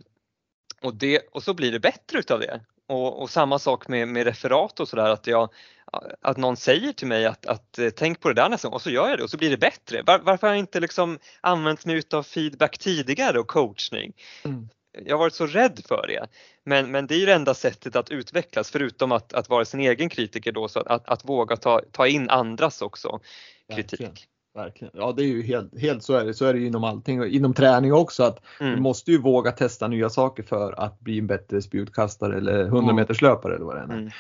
[0.83, 2.61] och, det, och så blir det bättre utav det.
[2.87, 5.51] Och, och samma sak med, med referat och sådär att jag
[6.21, 8.83] att någon säger till mig att, att eh, tänk på det där nästa gång och
[8.83, 10.03] så gör jag det och så blir det bättre.
[10.03, 14.13] Var, varför har jag inte liksom använt mig utav feedback tidigare och coachning?
[14.45, 16.27] Mm jag har varit så rädd för det.
[16.65, 19.81] Men, men det är ju det enda sättet att utvecklas förutom att, att vara sin
[19.81, 23.21] egen kritiker då, så att, att våga ta, ta in andras också
[23.75, 24.01] kritik.
[24.01, 24.15] Verkligen.
[24.55, 24.93] Verkligen.
[24.97, 26.35] Ja det är ju helt, helt så är det.
[26.35, 27.25] Så är det inom allting.
[27.25, 28.23] Inom träning också.
[28.23, 28.75] att mm.
[28.75, 32.95] Du måste ju våga testa nya saker för att bli en bättre spjutkastare eller 100
[32.95, 33.85] meters löpare eller vad det är.
[33.85, 34.11] Mm.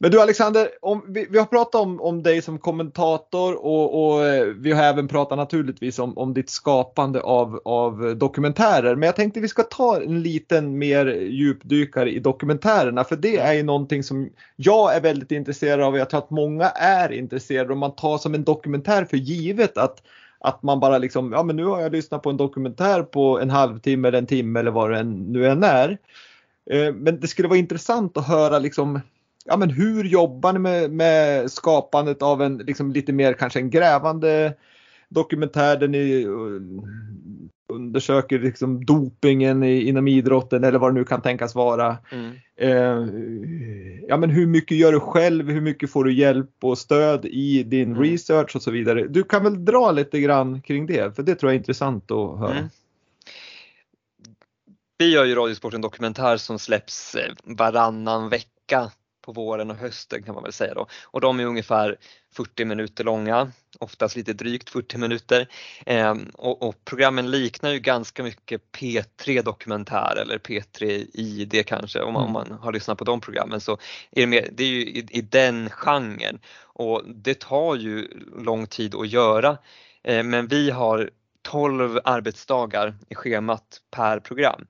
[0.00, 4.26] Men du Alexander, om, vi, vi, har pratat om, om dig som kommentator och, och,
[4.26, 8.96] eh, vi har även pratat naturligtvis om, om ditt skapande av, av dokumentärer.
[8.96, 13.52] Men jag tänkte vi ska ta en liten mer djupdykare i dokumentärerna för det är
[13.52, 17.72] ju någonting som jag är väldigt intresserad av och jag tror att många är intresserade
[17.72, 20.02] och man tar som en dokumentär för givet att
[20.40, 23.50] att man bara liksom, ja men nu har jag lyssnat på en dokumentär på en
[23.50, 25.98] halvtimme eller en timme eller vad det nu än är.
[26.70, 29.00] Eh, men det skulle vara intressant att höra liksom
[29.48, 33.70] ja, men hur jobbar ni med, med skapandet av en liksom lite mer kanske en
[33.70, 34.54] grävande
[35.08, 36.60] dokumentär där ni uh,
[37.72, 41.96] undersöker liksom dopingen inom idrotten eller vad det nu kan tänkas vara.
[42.12, 42.32] Mm.
[42.56, 43.08] Eh,
[44.08, 45.50] ja men hur mycket gör du själv?
[45.50, 48.02] Hur mycket får du hjälp och stöd i din mm.
[48.02, 49.06] research och så vidare?
[49.08, 52.38] Du kan väl dra lite grann kring det för det tror jag är intressant att
[52.38, 52.58] höra.
[52.58, 52.68] Mm.
[54.98, 58.90] Vi gör ju Radiosporten dokumentär som släpps eh, varannan vecka
[59.28, 60.86] på våren och hösten kan man väl säga då.
[61.04, 61.96] Och de är ungefär
[62.32, 65.48] 40 minuter långa, oftast lite drygt 40 minuter.
[65.86, 72.12] Eh, och, och, programmen liknar ju ganska mycket P3 Dokumentär eller P3 ID kanske om
[72.12, 72.36] man, mm.
[72.36, 73.72] om man har lyssnat på de programmen så
[74.10, 78.08] är det, mer, det är ju i, i den genren och det tar ju
[78.38, 79.58] lång tid att göra
[80.02, 81.10] eh, men vi har
[81.42, 84.66] 12 arbetsdagar i schemat per program.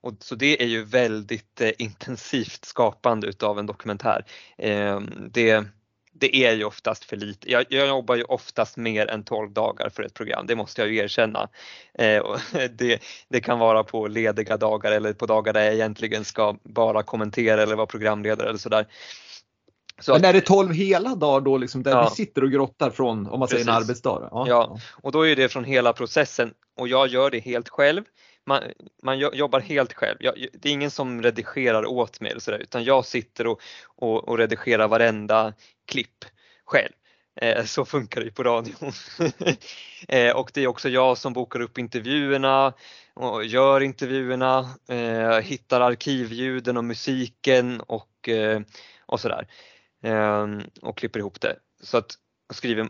[0.00, 4.24] Och, så det är ju väldigt eh, intensivt skapande utav en dokumentär.
[4.58, 5.64] Eh, det,
[6.12, 7.50] det är ju oftast för lite.
[7.50, 10.90] Jag, jag, jobbar ju oftast mer än 12 dagar för ett program, det måste jag
[10.90, 11.48] ju erkänna.
[11.94, 12.22] Eh,
[12.70, 17.02] det, det, kan vara på lediga dagar eller på dagar där jag egentligen ska bara
[17.02, 18.86] kommentera eller vara programledare eller sådär.
[20.00, 22.08] Så Men är det 12 hela dagar då liksom där ja.
[22.08, 23.64] vi sitter och grottar från om man Precis.
[23.64, 24.28] säger en arbetsdag?
[24.30, 24.44] Ja.
[24.48, 28.04] ja, och då är det från hela processen och jag gör det helt själv
[28.48, 28.62] man,
[29.02, 30.16] man jobbar helt själv.
[30.20, 33.60] Jag, det är ingen som redigerar åt mig eller så där, utan jag sitter och,
[33.86, 35.52] och, och redigerar varenda
[35.86, 36.24] klipp
[36.64, 36.92] själv.
[37.40, 38.92] Eh, så funkar det på radion.
[40.08, 42.72] eh, och det är också jag som bokar upp intervjuerna
[43.14, 48.60] och gör intervjuerna, eh, hittar arkivljuden och musiken och, eh,
[49.06, 49.48] och sådär.
[50.02, 50.46] Eh,
[50.82, 51.56] och klipper ihop det.
[51.82, 52.18] Så att
[52.50, 52.88] skriver,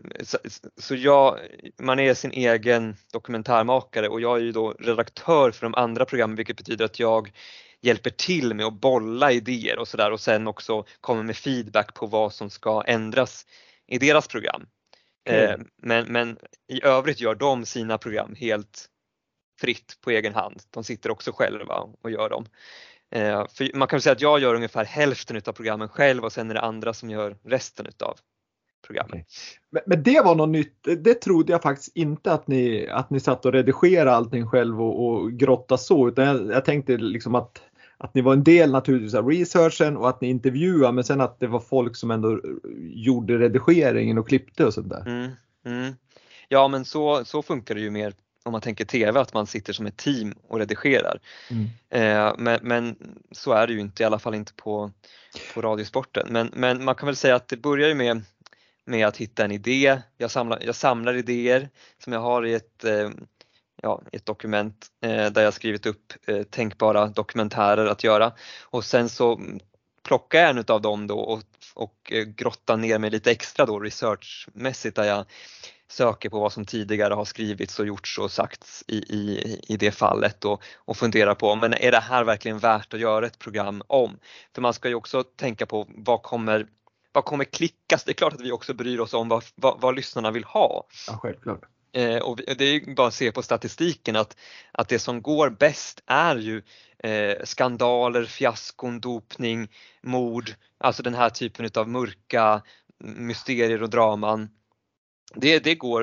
[0.81, 1.39] så jag,
[1.79, 6.37] man är sin egen dokumentärmakare och jag är ju då redaktör för de andra programmen
[6.37, 7.33] vilket betyder att jag
[7.81, 12.07] hjälper till med att bolla idéer och sådär och sen också kommer med feedback på
[12.07, 13.47] vad som ska ändras
[13.87, 14.67] i deras program.
[15.29, 15.69] Mm.
[15.83, 16.39] Men, men
[16.69, 18.89] i övrigt gör de sina program helt
[19.61, 20.63] fritt på egen hand.
[20.71, 22.47] De sitter också själva och gör dem.
[23.11, 26.55] Eh, man kan säga att jag gör ungefär hälften av programmen själv och sen är
[26.55, 28.19] det andra som gör resten utav
[28.89, 29.27] programmet.
[29.71, 30.89] Men, men, det var något nytt.
[30.99, 35.07] Det trodde jag faktiskt inte att ni, att ni satt och redigerade allting själv och,
[35.07, 36.09] och grottade så.
[36.09, 37.63] Utan jag, jag tänkte liksom att,
[37.99, 41.41] att ni var en del naturligtvis av researchen och att ni intervjuade men sen att
[41.41, 42.41] det var folk som ändå
[42.79, 45.07] gjorde redigeringen och klippte och sånt där.
[45.07, 45.31] Mm,
[45.67, 45.95] mm.
[46.49, 48.13] Ja men så, så funkar det ju mer
[48.49, 51.21] om man tänker TV, att man sitter som ett team och redigerar.
[51.51, 51.67] Mm.
[51.91, 52.97] Eh, men, men,
[53.33, 54.91] så är det ju inte, i alla fall inte på,
[55.55, 56.27] på Radiosporten.
[56.31, 58.23] Men, men man kan väl säga att det börjar ju med
[58.89, 59.99] med att hitta en idé.
[60.17, 61.69] Jag samlar, jag samlar idéer
[62.05, 63.11] som jag har i ett, eh,
[63.83, 68.33] ja, ett dokument eh, där jag skrivit upp eh, tänkbara dokumentärer att göra
[68.65, 69.41] och sen så
[70.03, 71.43] plockar jag en av dem då och,
[71.75, 75.25] och eh, grottar ner mig lite extra då researchmässigt där jag
[75.91, 79.91] söker på vad som tidigare har skrivits och gjorts och sagts i, i, i det
[79.91, 83.83] fallet och, och funderar på, men är det här verkligen värt att göra ett program
[83.87, 84.19] om?
[84.55, 86.67] För man ska ju också tänka på vad kommer
[87.19, 88.05] vad kommer klickas?
[88.05, 90.87] Det är klart att vi också bryr oss om vad, vad, vad lyssnarna vill ha.
[91.07, 91.61] Ja, självklart.
[91.93, 94.37] Eh, och det är bara att se på statistiken att,
[94.73, 96.63] att det som går bäst är ju
[96.99, 99.69] eh, skandaler, fiaskon, dopning,
[100.03, 102.63] mord, alltså den här typen av mörka
[103.05, 104.49] mysterier och draman.
[105.35, 106.03] Det, det går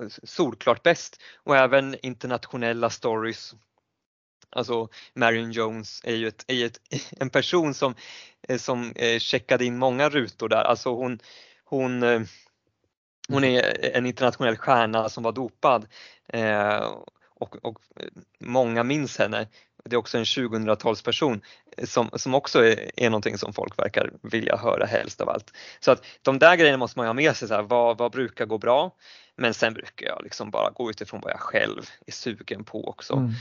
[0.00, 3.54] eh, solklart bäst och även internationella stories.
[4.52, 6.80] Alltså Marion Jones är ju, ett, är ett,
[7.20, 7.94] en person som,
[8.48, 10.62] eh, som eh, checkade in många rutor där.
[10.62, 11.18] Alltså hon,
[11.64, 12.02] hon,
[13.28, 15.86] hon är en internationell stjärna som var dopad
[17.42, 17.78] och, och
[18.40, 19.46] många minns henne
[19.84, 21.40] det är också en 2000-talsperson
[21.84, 25.52] som, som också är, är någonting som folk verkar vilja höra helst av allt.
[25.80, 28.46] Så att de där grejerna måste man ha med sig, så här, vad, vad brukar
[28.46, 28.94] gå bra?
[29.36, 33.14] Men sen brukar jag liksom bara gå utifrån vad jag själv är sugen på också.
[33.14, 33.32] Mm,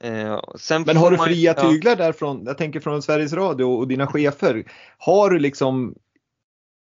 [0.00, 0.26] mm.
[0.26, 1.96] Eh, Men har du fria man, tyglar ja.
[1.96, 4.64] därifrån, jag tänker från Sveriges Radio och dina chefer,
[4.98, 5.94] har du liksom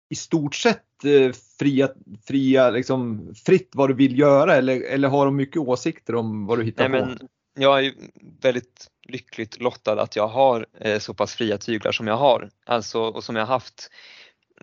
[0.10, 1.90] i stort sett eh, fria,
[2.28, 6.60] fria liksom, fritt vad du vill göra eller, eller har de mycket åsikter om vad
[6.60, 7.08] du hittar Nej, på?
[7.08, 7.20] Men
[7.60, 7.94] jag är
[8.42, 12.50] väldigt lyckligt lottad att jag har eh, så pass fria tyglar som jag har.
[12.66, 13.90] Alltså, och som jag haft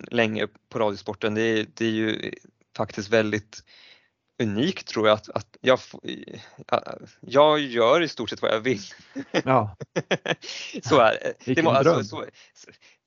[0.09, 1.34] länge på Radiosporten.
[1.34, 2.32] Det är, det är ju
[2.76, 3.62] faktiskt väldigt
[4.42, 5.78] unikt tror jag att, att jag,
[7.20, 8.82] jag gör i stort sett vad jag vill.
[9.45, 9.76] Ja.
[10.82, 11.62] så är det.
[11.62, 12.24] Må, alltså, så,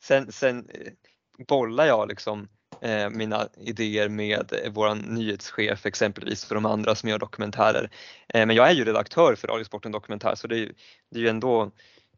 [0.03, 0.91] sen, sen eh,
[1.37, 2.47] bollar jag liksom
[2.81, 7.89] Eh, mina idéer med vår nyhetschef exempelvis för de andra som gör dokumentärer.
[8.27, 10.71] Eh, men jag är ju redaktör för Radiosporten Dokumentär så det är,
[11.11, 11.71] det är ju ändå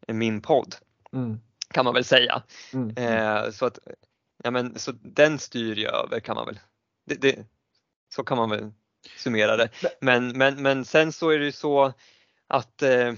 [0.06, 0.74] min podd
[1.12, 1.40] mm.
[1.74, 2.42] kan man väl säga.
[2.72, 2.96] Mm.
[2.96, 3.78] Eh, så, att,
[4.44, 6.58] ja, men, så den styr jag över kan man väl,
[7.06, 7.46] det, det,
[8.14, 8.70] så kan man väl
[9.16, 9.68] summera det.
[10.00, 11.92] Men, men, men sen så är det ju så
[12.46, 13.12] att eh,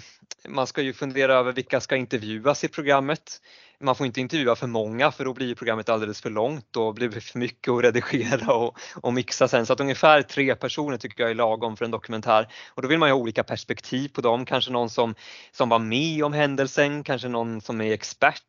[0.49, 3.41] man ska ju fundera över vilka ska intervjuas i programmet
[3.83, 7.11] man får inte intervjua för många för då blir programmet alldeles för långt och blir
[7.11, 9.67] för mycket att redigera och, och mixa sen.
[9.67, 12.49] Så att ungefär tre personer tycker jag är lagom för en dokumentär.
[12.75, 14.45] Och då vill man ju ha olika perspektiv på dem.
[14.45, 15.15] Kanske någon som,
[15.53, 18.43] som var med om händelsen, kanske någon som är expert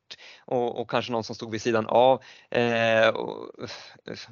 [0.45, 2.21] och, och kanske någon som stod vid sidan av.
[2.49, 3.69] Eh, och,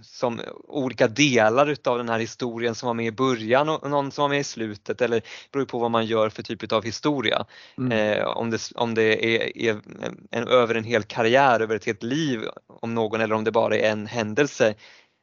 [0.02, 4.22] som olika delar utav den här historien som var med i början och någon som
[4.22, 5.22] var med i slutet eller
[5.52, 7.46] beror på vad man gör för typ av historia.
[7.78, 7.92] Mm.
[7.92, 9.82] Eh, om, det, om det är, är
[10.32, 13.76] en, över en hel karriär, över ett helt liv om någon eller om det bara
[13.76, 14.74] är en händelse,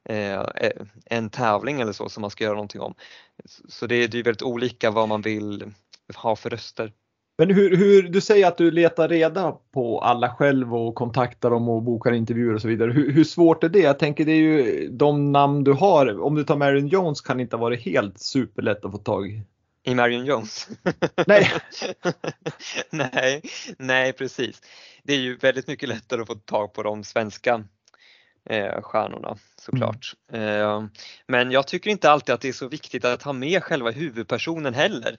[0.08, 0.72] eh, eh
[1.04, 2.94] en tävling eller så som man ska göra någonting om.
[3.68, 5.72] Så det, det är väldigt olika vad man vill
[6.16, 6.92] ha för röster.
[7.38, 11.68] Men hur, hur, du säger att du letar reda på alla själv och kontaktar dem
[11.68, 12.92] och bokar intervjuer och så vidare.
[12.92, 13.78] Hur, hur, svårt är det?
[13.78, 16.20] Jag tänker det är ju de namn du har.
[16.20, 19.42] Om du tar Marion Jones kan det inte ha varit helt superlätt att få tag
[19.88, 19.94] i.
[19.94, 20.68] Marion Jones?
[21.26, 21.52] Nej.
[22.90, 23.42] nej,
[23.78, 24.62] nej precis.
[25.02, 27.64] Det är ju väldigt mycket lättare att få tag på de svenska
[28.50, 30.14] eh, stjärnorna såklart.
[30.32, 30.48] Mm.
[30.48, 30.84] Eh,
[31.26, 34.74] men jag tycker inte alltid att det är så viktigt att ha med själva huvudpersonen
[34.74, 35.16] heller.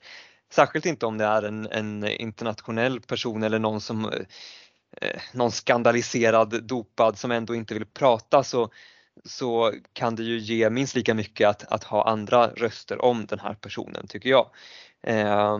[0.52, 4.04] Särskilt inte om det är en, en internationell person eller någon som
[5.00, 8.70] eh, någon skandaliserad dopad som ändå inte vill prata så,
[9.24, 13.38] så kan det ju ge minst lika mycket att, att ha andra röster om den
[13.38, 14.46] här personen tycker jag.
[15.02, 15.58] Eh,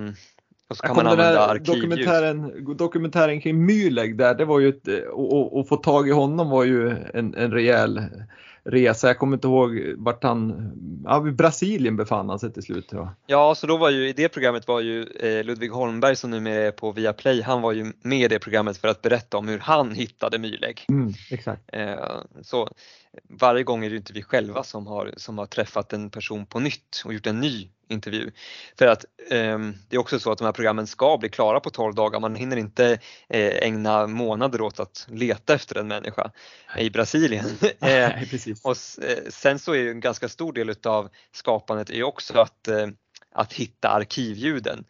[0.68, 5.58] och så kan man använda dokumentären, dokumentären kring Mühlegg där, det var ju ett, och,
[5.58, 8.00] och, få tag i honom var ju en, en rejäl
[8.64, 9.06] resa.
[9.06, 10.72] Jag kommer inte ihåg vart han,
[11.04, 12.88] ja, i Brasilien befann han sig till slut.
[12.90, 13.14] Ja.
[13.26, 16.66] ja, så då var ju i det programmet var ju eh, Ludvig Holmberg som numera
[16.66, 19.58] är på Viaplay, han var ju med i det programmet för att berätta om hur
[19.58, 20.84] han hittade Mühlegg.
[20.88, 21.62] Mm, exakt.
[21.72, 21.94] Eh,
[22.42, 22.68] så
[23.28, 26.60] varje gång är det inte vi själva som har, som har träffat en person på
[26.60, 28.30] nytt och gjort en ny intervju.
[28.78, 29.58] För att eh,
[29.88, 32.20] det är också så att de här programmen ska bli klara på 12 dagar.
[32.20, 32.98] Man hinner inte
[33.28, 36.30] eh, ägna månader åt att leta efter en människa
[36.78, 37.46] i Brasilien.
[37.80, 38.10] eh,
[38.62, 42.86] och eh, sen så är en ganska stor del utav skapandet är också att, eh,
[43.34, 44.84] att hitta arkivljuden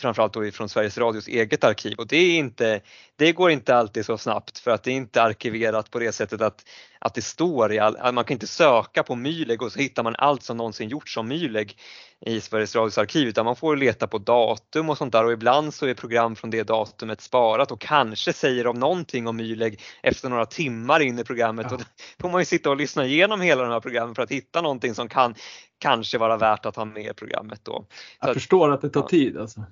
[0.00, 2.80] framförallt då från Sveriges Radios eget arkiv och det, är inte,
[3.16, 6.40] det går inte alltid så snabbt för att det är inte arkiverat på det sättet
[6.40, 6.64] att,
[7.06, 10.14] att det står i all, man kan inte söka på Myleg och så hittar man
[10.18, 11.78] allt som någonsin gjorts som Myleg
[12.26, 15.74] i Sveriges Radios arkiv utan man får leta på datum och sånt där och ibland
[15.74, 20.28] så är program från det datumet sparat och kanske säger de någonting om Myleg efter
[20.28, 21.74] några timmar in i programmet ja.
[21.74, 21.84] och då
[22.20, 24.94] får man ju sitta och lyssna igenom hela de här programmen för att hitta någonting
[24.94, 25.34] som kan
[25.78, 27.86] kanske vara värt att ha med i programmet då.
[28.20, 29.64] Jag så förstår att, att det tar tid alltså.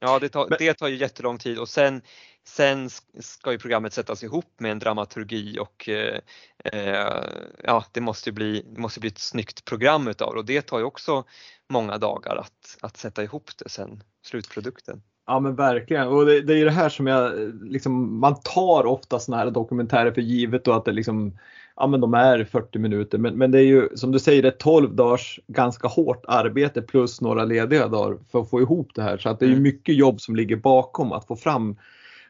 [0.00, 0.56] Ja, det tar, Men...
[0.58, 2.02] det tar ju jättelång tid och sen,
[2.44, 2.90] sen
[3.20, 6.20] ska ju programmet sättas ihop med en dramaturgi och eh,
[6.64, 7.24] eh,
[7.64, 10.78] ja, det måste bli, det måste bli ett snyggt program utav det och det tar
[10.78, 11.24] ju också
[11.68, 15.02] många dagar att, att sätta ihop det sen, slutprodukten.
[15.26, 17.32] Ja men verkligen och det, det är ju det här som jag
[17.62, 21.38] liksom, man tar ofta sådana här dokumentärer för givet och att det liksom
[21.78, 24.48] ja men de är 40 minuter men, men det är ju som du säger det
[24.48, 29.02] är 12 dagars ganska hårt arbete plus några lediga dagar för att få ihop det
[29.02, 29.62] här så att det är ju mm.
[29.62, 31.76] mycket jobb som ligger bakom att få fram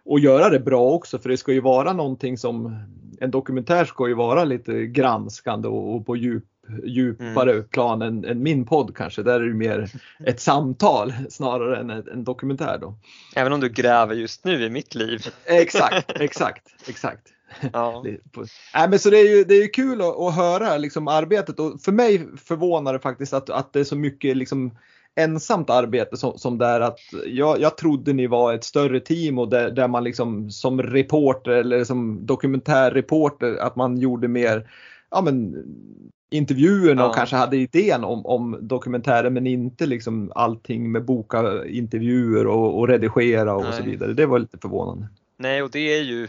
[0.04, 2.78] och göra det bra också för det ska ju vara någonting som
[3.20, 6.44] en dokumentär ska ju vara lite granskande och, och på djup
[6.84, 7.64] djupare mm.
[7.68, 9.22] plan än, än, min podd kanske.
[9.22, 9.90] Där är det mer
[10.24, 12.94] ett samtal snarare än en dokumentär då.
[13.36, 15.20] Även om du gräver just nu i mitt liv.
[15.44, 17.28] exakt, exakt, exakt.
[17.72, 18.04] Ja.
[18.74, 21.60] Nej, men så det är ju, det är ju kul att, att höra liksom arbetet
[21.60, 24.70] och för mig förvånar det faktiskt att, att det är så mycket liksom
[25.18, 29.48] ensamt arbete som, som är att jag, jag trodde ni var ett större team och
[29.48, 34.70] där, där man liksom som reporter eller som dokumentärreporter att man gjorde mer
[35.10, 35.64] ja, men,
[36.30, 37.08] intervjuerna ja.
[37.08, 42.78] och kanske hade idén om, om dokumentären men inte liksom allting med boka intervjuer och,
[42.78, 44.12] och redigera och, och så vidare.
[44.12, 45.08] Det var lite förvånande.
[45.36, 46.28] Nej och det är ju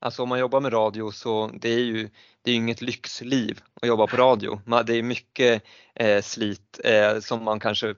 [0.00, 2.08] Alltså om man jobbar med radio så det är ju
[2.42, 4.60] det är inget lyxliv att jobba på radio.
[4.86, 5.62] Det är mycket
[5.94, 7.94] eh, slit eh, som man kanske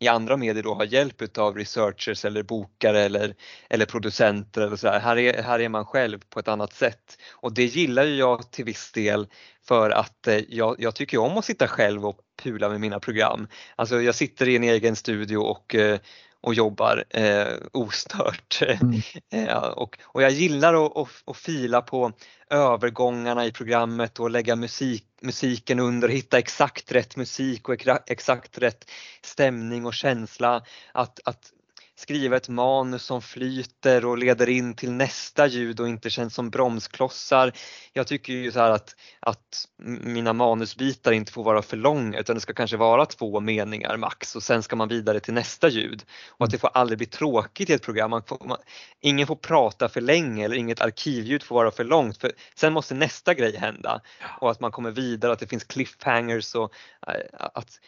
[0.00, 3.34] i andra medier då har hjälp av researchers eller bokare eller,
[3.70, 5.00] eller producenter eller så här.
[5.00, 8.50] Här, är, här är man själv på ett annat sätt och det gillar ju jag
[8.50, 9.26] till viss del
[9.68, 13.48] för att eh, jag, jag tycker om att sitta själv och pula med mina program.
[13.76, 15.98] Alltså jag sitter i en egen studio och, eh,
[16.44, 18.62] och jobbar eh, ostört.
[18.62, 19.02] Mm.
[19.32, 22.12] Eh, och, och jag gillar att, att, att fila på
[22.50, 28.90] övergångarna i programmet och lägga musik, musiken under, hitta exakt rätt musik och exakt rätt
[29.22, 30.62] stämning och känsla.
[30.92, 31.52] Att, att
[31.96, 36.50] skriva ett manus som flyter och leder in till nästa ljud och inte känns som
[36.50, 37.52] bromsklossar.
[37.92, 39.68] Jag tycker ju så här att, att
[40.02, 44.36] mina manusbitar inte får vara för långa utan det ska kanske vara två meningar max
[44.36, 46.04] och sen ska man vidare till nästa ljud.
[46.30, 48.10] Och att det får aldrig bli tråkigt i ett program.
[48.10, 48.58] Man får, man,
[49.00, 52.94] ingen får prata för länge eller inget arkivljud får vara för långt för sen måste
[52.94, 54.00] nästa grej hända
[54.40, 56.72] och att man kommer vidare, att det finns cliffhangers och
[57.06, 57.80] äh, att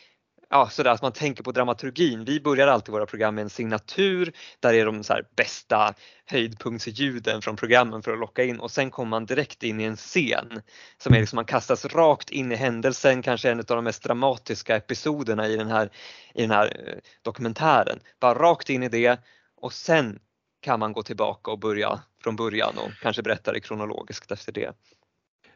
[0.50, 2.24] ja, sådär att man tänker på dramaturgin.
[2.24, 5.94] Vi börjar alltid våra program med en signatur, där är de så bästa
[6.26, 9.96] höjdpunktsljuden från programmen för att locka in och sen kommer man direkt in i en
[9.96, 10.62] scen
[10.98, 14.76] som är liksom man kastas rakt in i händelsen, kanske en av de mest dramatiska
[14.76, 15.90] episoderna i den här,
[16.34, 18.00] i den här eh, dokumentären.
[18.20, 19.18] Bara rakt in i det
[19.56, 20.18] och sen
[20.60, 24.72] kan man gå tillbaka och börja från början och kanske berätta det kronologiskt efter det.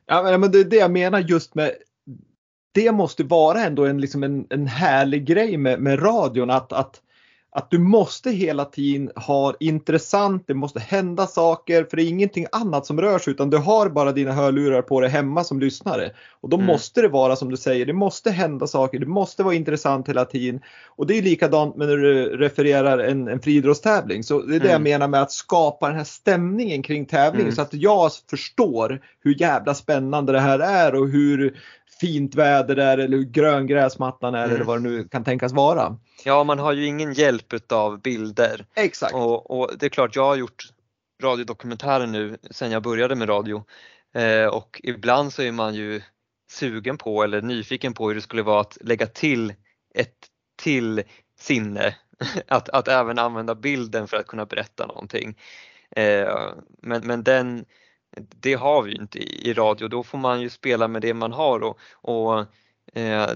[0.07, 1.73] Ja, men det är det jag menar just med
[2.73, 7.01] det måste vara ändå en, liksom en, en härlig grej med, med radion att, att
[7.53, 12.47] att du måste hela tiden ha intressant, det måste hända saker för det är ingenting
[12.53, 16.11] annat som rör sig utan du har bara dina hörlurar på dig hemma som lyssnare.
[16.41, 16.67] Och då mm.
[16.67, 20.25] måste det vara som du säger, det måste hända saker, det måste vara intressant hela
[20.25, 20.61] tiden.
[20.87, 24.25] Och det är likadant när du refererar en, en friidrottstävling.
[24.25, 24.73] Så det är det mm.
[24.73, 27.57] jag menar med att skapa den här stämningen kring tävlingen mm.
[27.57, 31.57] så att jag förstår hur jävla spännande det här är och hur
[32.01, 34.55] fint väder det är eller hur grön gräsmattan är mm.
[34.55, 35.97] eller vad det nu kan tänkas vara.
[36.25, 38.67] Ja, man har ju ingen hjälp utav bilder.
[38.75, 39.15] Exakt.
[39.15, 40.65] Och, och det är klart, jag har gjort
[41.23, 43.65] radiodokumentärer nu sedan jag började med radio
[44.15, 46.03] eh, och ibland så är man ju
[46.51, 49.55] sugen på eller nyfiken på hur det skulle vara att lägga till
[49.95, 50.17] ett
[50.63, 51.03] till
[51.39, 51.97] sinne,
[52.47, 55.39] att, att även använda bilden för att kunna berätta någonting.
[55.97, 56.37] Eh,
[56.83, 57.65] men, men den,
[58.17, 61.61] det har vi inte i, radio, då får man ju spela med det man har
[61.61, 62.39] och, och
[62.95, 63.31] eh,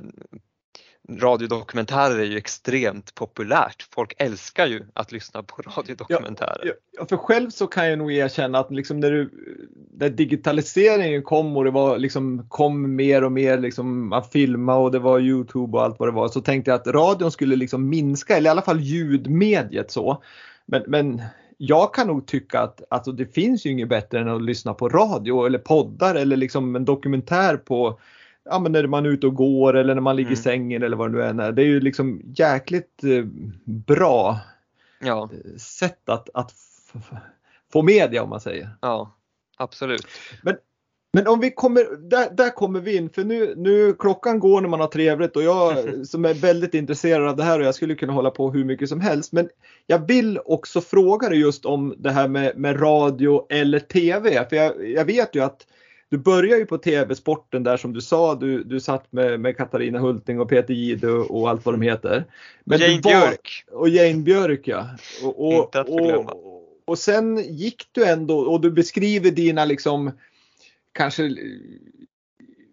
[1.08, 3.88] radiodokumentärer är ju extremt populärt.
[3.94, 6.60] Folk älskar ju att lyssna på radiodokumentärer.
[6.64, 9.30] Ja, ja, för själv så kan jag nog erkänna att liksom när, du,
[9.92, 14.90] när digitaliseringen kom och det var liksom, kom mer och mer liksom att filma och
[14.92, 17.88] det var Youtube och allt vad det var så tänkte jag att radion skulle liksom
[17.88, 20.22] minska eller i alla fall ljudmediet så.
[20.66, 21.22] Men, men
[21.66, 24.88] jag kan nog tycka att alltså, det finns ju inget bättre än att lyssna på
[24.88, 28.00] radio eller poddar eller liksom en dokumentär på
[28.44, 30.40] ja, men när man är ute och går eller när man ligger mm.
[30.40, 31.52] i sängen eller vad det nu än är.
[31.52, 33.24] Det är ju liksom jäkligt eh,
[33.64, 34.40] bra
[35.00, 35.30] ja.
[35.32, 36.52] Eh, sätt att, att
[37.72, 38.70] få media om man säger.
[38.80, 39.14] Ja,
[39.56, 40.06] absolut.
[40.42, 40.56] Men
[41.14, 44.68] men om vi kommer, där, där kommer vi in för nu, nu klockan går när
[44.68, 47.94] man har trevligt och jag som är väldigt intresserad av det här och jag skulle
[47.94, 49.32] kunna hålla på hur mycket som helst.
[49.32, 49.48] Men
[49.86, 54.48] jag vill också fråga dig just om det här med, med radio eller TV.
[54.48, 55.66] För jag, jag vet ju att
[56.08, 59.98] du börjar ju på TV-sporten där som du sa, du, du satt med, med Katarina
[59.98, 62.24] Hulting och Peter Jihde och allt vad de heter.
[62.64, 63.64] Men Jane var, Björk.
[63.72, 64.86] Och Jane Björk ja.
[65.24, 66.30] Och, och, Inte att förglömma.
[66.30, 70.10] Och, och sen gick du ändå och du beskriver dina liksom
[70.94, 71.36] kanske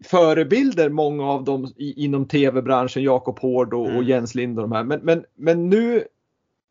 [0.06, 3.98] förebilder, många av dem inom tv-branschen, Jakob Hård och, mm.
[3.98, 4.84] och, Jens Lind och de här.
[4.84, 6.04] Men, men, men nu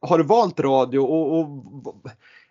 [0.00, 1.64] har du valt radio och, och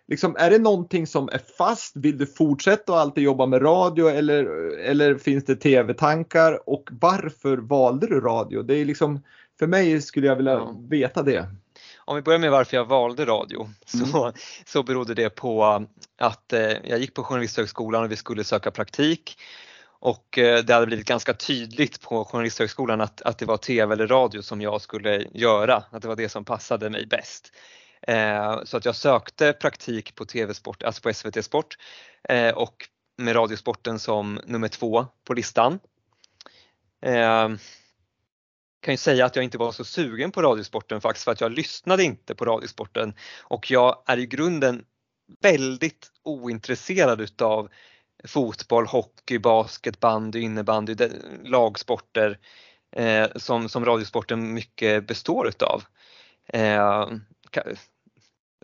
[0.08, 1.96] liksom, är det någonting som är fast?
[1.96, 4.44] Vill du fortsätta att alltid jobba med radio eller,
[4.78, 6.68] eller finns det tv-tankar?
[6.68, 8.62] Och varför valde du radio?
[8.62, 9.20] Det är liksom,
[9.58, 10.76] för mig skulle jag vilja ja.
[10.88, 11.48] veta det.
[12.10, 14.34] Om vi börjar med varför jag valde radio så, mm.
[14.64, 15.64] så berodde det på
[16.18, 19.38] att eh, jag gick på Journalisthögskolan och vi skulle söka praktik
[19.82, 24.06] och eh, det hade blivit ganska tydligt på Journalisthögskolan att, att det var TV eller
[24.06, 27.52] radio som jag skulle göra, att det var det som passade mig bäst.
[28.02, 31.76] Eh, så att jag sökte praktik på TV-sport, alltså på SVT Sport
[32.54, 32.88] och
[33.18, 35.78] med Radiosporten som nummer två på listan.
[38.80, 41.52] Kan ju säga att jag inte var så sugen på Radiosporten faktiskt för att jag
[41.52, 44.84] lyssnade inte på Radiosporten och jag är i grunden
[45.40, 47.68] väldigt ointresserad utav
[48.24, 50.96] fotboll, hockey, basket, bandy, innebandy,
[51.44, 52.38] lagsporter
[52.96, 55.82] eh, som, som Radiosporten mycket består utav.
[56.48, 57.08] Eh,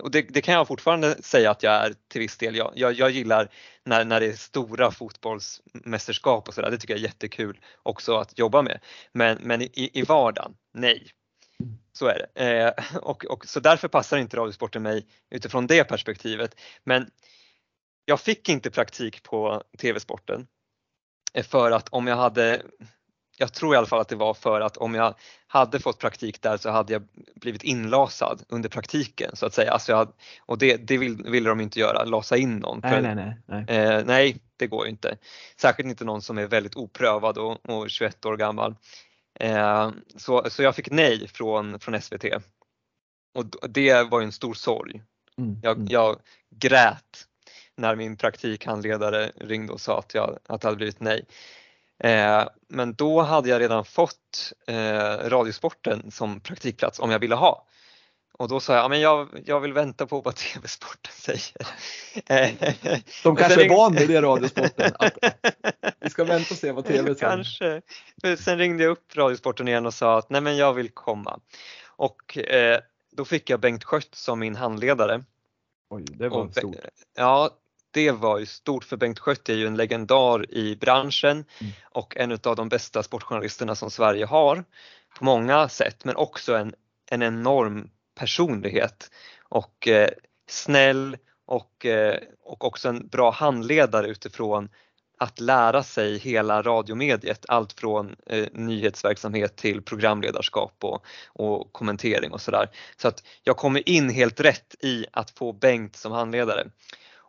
[0.03, 2.57] och det, det, kan jag fortfarande säga att jag är till viss del.
[2.57, 3.49] Jag, jag, jag gillar
[3.84, 6.70] när, när det är stora fotbollsmästerskap och sådär.
[6.70, 8.80] Det tycker jag är jättekul också att jobba med.
[9.12, 11.11] Men, men i, i vardagen, nej.
[11.92, 12.44] Så är det.
[12.44, 16.61] Eh, och, och, så därför passar inte Radiosporten mig utifrån det perspektivet.
[16.84, 17.11] Men
[18.05, 20.47] jag fick inte praktik på TV-sporten
[21.34, 22.62] eh, för att om jag hade
[23.37, 25.14] jag tror i alla fall att det var för att om jag
[25.47, 27.03] hade fått praktik där så hade jag
[27.34, 29.72] blivit inlasad under praktiken så att säga.
[29.72, 32.80] Alltså jag, och det, det vill, ville de inte göra, lasa in någon.
[32.82, 33.37] Nej, nej, nej.
[33.47, 33.64] Nej.
[33.68, 35.16] Eh, nej, det går ju inte.
[35.61, 38.74] Särskilt inte någon som är väldigt oprövad och, och 21 år gammal.
[39.41, 42.24] Eh, så, så jag fick nej från, från SVT.
[43.34, 45.03] Och det var ju en stor sorg.
[45.39, 45.57] Mm.
[45.62, 45.89] Jag, mm.
[45.91, 46.16] jag
[46.51, 47.26] grät
[47.76, 51.24] när min praktikhandledare ringde och sa att, jag, att det hade blivit nej.
[51.99, 57.66] Eh, men då hade jag redan fått eh, Radiosporten som praktikplats om jag ville ha.
[58.38, 61.66] Och då sa jag, ja, men jag, jag vill vänta på vad TV-sporten säger.
[63.22, 64.92] De kanske är van vid det, Radiosporten.
[64.99, 65.18] Att,
[66.01, 67.14] vi ska vänta och se vad TV säger.
[67.14, 67.82] Kanske.
[68.38, 71.40] Sen ringde jag upp Radiosporten igen och sa att nej men jag vill komma.
[71.86, 72.80] Och eh,
[73.12, 75.24] då fick jag Bengt Skött som min handledare.
[75.90, 76.76] Oj, det var och, stort.
[77.16, 77.51] Ja,
[77.91, 81.72] det var ju stort för Bengt Schött är ju en legendar i branschen mm.
[81.84, 84.64] och en av de bästa sportjournalisterna som Sverige har
[85.18, 86.74] på många sätt men också en,
[87.11, 89.11] en enorm personlighet
[89.49, 90.11] och eh,
[90.49, 91.16] snäll
[91.47, 94.68] och, eh, och också en bra handledare utifrån
[95.18, 102.41] att lära sig hela radiomediet, allt från eh, nyhetsverksamhet till programledarskap och, och kommentering och
[102.41, 102.70] sådär.
[102.97, 106.66] Så att jag kommer in helt rätt i att få Bengt som handledare.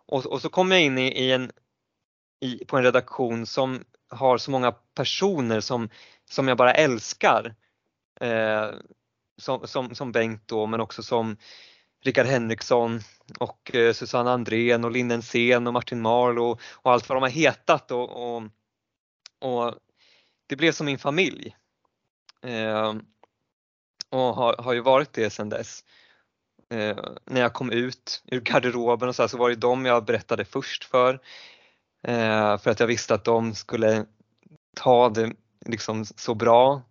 [0.07, 1.51] Och, och så kom jag in i, i en,
[2.39, 5.89] i, på en redaktion som har så många personer som,
[6.29, 7.55] som jag bara älskar.
[8.21, 8.69] Eh,
[9.37, 11.37] som, som, som Bengt då men också som
[12.03, 12.99] Rickard Henriksson
[13.39, 17.21] och eh, Susanne Andrén och Linn Sen och Martin Marl och, och, allt vad de
[17.21, 18.43] har hetat och, och,
[19.39, 19.75] och
[20.47, 21.55] det blev som min familj.
[22.41, 22.95] Eh,
[24.09, 25.83] och har, har ju varit det sedan dess
[26.69, 30.05] eh, när jag kom ut ur garderoben och så, här, så var det dem jag
[30.05, 31.13] berättade först för.
[32.03, 34.05] Eh, för att jag visste att de skulle
[34.75, 35.33] ta det
[35.65, 36.81] liksom så bra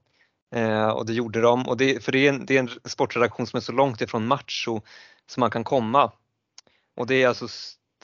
[0.55, 1.69] eh, och det gjorde de.
[1.69, 4.27] Och det, för det är, en, det är en sportredaktion som är så långt ifrån
[4.27, 4.81] macho
[5.27, 6.13] som man kan komma.
[6.97, 7.49] Och det är jag så,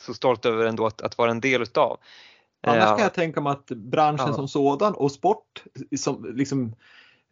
[0.00, 1.98] så stolt över ändå att, att vara en del utav.
[2.66, 4.34] Annars kan jag tänka mig att branschen ja.
[4.34, 5.64] som sådan och sport
[5.96, 6.74] som liksom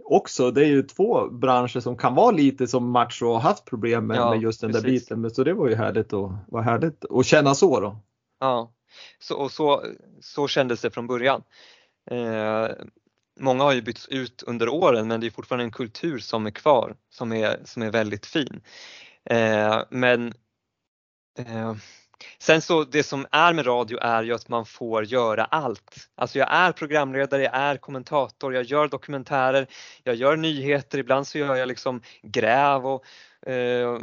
[0.04, 0.50] också.
[0.50, 4.06] Det är ju två branscher som kan vara lite som match och har haft problem
[4.06, 4.84] med, ja, med just den precis.
[4.84, 5.20] där biten.
[5.20, 7.96] Men så det var ju härligt att, var härligt att känna så då.
[8.40, 8.72] Ja,
[9.18, 9.84] så, och så,
[10.20, 11.42] så kändes det från början.
[12.10, 12.68] Eh,
[13.40, 16.50] många har ju bytts ut under åren men det är fortfarande en kultur som är
[16.50, 18.60] kvar som är, som är väldigt fin.
[19.24, 20.34] Eh, men
[21.38, 21.74] eh,
[22.38, 26.08] Sen så det som är med radio är ju att man får göra allt.
[26.14, 29.66] Alltså jag är programledare, jag är kommentator, jag gör dokumentärer,
[30.02, 33.04] jag gör nyheter, ibland så gör jag liksom gräv och
[33.50, 33.98] eh,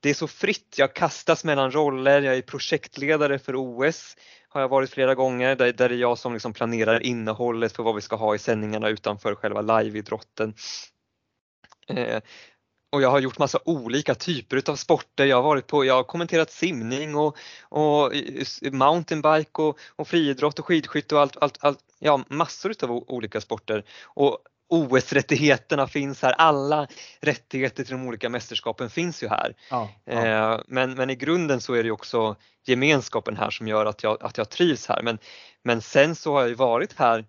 [0.00, 0.74] det är så fritt.
[0.78, 4.16] Jag kastas mellan roller, jag är projektledare för OS
[4.48, 7.82] har jag varit flera gånger där, där det är jag som liksom planerar innehållet för
[7.82, 10.54] vad vi ska ha i sändningarna utanför själva liveidrotten.
[11.88, 12.20] Eh,
[12.90, 15.26] och jag har gjort massa olika typer av sporter.
[15.26, 18.12] Jag har varit på, jag har kommenterat simning och, och
[18.72, 23.84] mountainbike och, och friidrott och skidskytte och allt, allt, allt, ja massor av olika sporter.
[24.04, 24.38] Och
[24.70, 26.86] OS-rättigheterna finns här, alla
[27.20, 29.54] rättigheter till de olika mästerskapen finns ju här.
[29.70, 30.26] Ja, ja.
[30.26, 32.36] Eh, men, men i grunden så är det också
[32.66, 35.02] gemenskapen här som gör att jag, att jag trivs här.
[35.02, 35.18] Men,
[35.62, 37.24] men sen så har jag ju varit här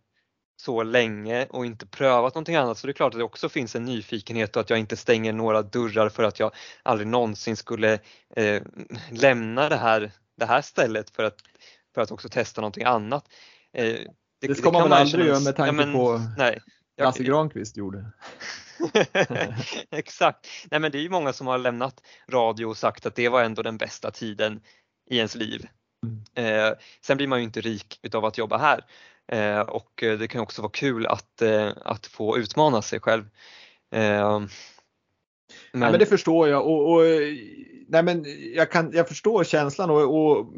[0.62, 3.76] så länge och inte prövat någonting annat så det är klart att det också finns
[3.76, 6.52] en nyfikenhet och att jag inte stänger några dörrar för att jag
[6.84, 8.00] aldrig någonsin skulle
[8.36, 8.62] eh,
[9.12, 11.36] lämna det här, det här stället för att,
[11.96, 13.26] för att också testa någonting annat.
[13.74, 14.08] Eh, det,
[14.48, 16.62] det, ska det man väl aldrig göra med tanke ja, men, på nej,
[16.96, 18.06] jag, Lasse Granqvist gjorde.
[19.92, 20.48] Exakt.
[20.72, 23.44] Nej men det är ju många som har lämnat radio och sagt att det var
[23.44, 24.62] ändå den bästa tiden
[25.10, 25.68] i ens liv.
[26.06, 26.24] Mm.
[26.36, 28.86] Eh, sen blir man ju inte rik utav att jobba här
[29.68, 33.24] och det kan också vara kul att, eh, att få utmana sig själv.
[33.92, 35.82] Eh, men...
[35.82, 37.02] Ja, men det förstår jag och, och,
[37.88, 38.26] nej men
[38.56, 40.54] jag, kan, jag förstår känslan och, och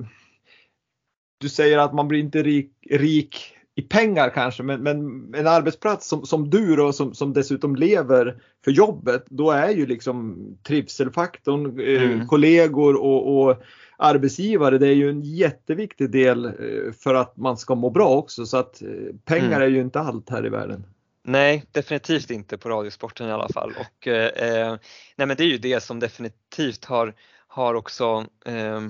[1.37, 4.97] du säger att man blir inte rik, rik i pengar kanske, men, men
[5.35, 9.85] en arbetsplats som, som du då som, som dessutom lever för jobbet, då är ju
[9.85, 12.27] liksom trivselfaktorn, eh, mm.
[12.27, 13.63] kollegor och, och,
[13.97, 18.45] arbetsgivare, det är ju en jätteviktig del eh, för att man ska må bra också
[18.45, 18.87] så att eh,
[19.25, 19.61] pengar mm.
[19.61, 20.85] är ju inte allt här i världen.
[21.23, 23.73] Nej, definitivt inte på Radiosporten i alla fall.
[23.79, 24.77] Och, eh,
[25.15, 27.13] nej men det är ju det som definitivt har,
[27.47, 28.81] har också eh,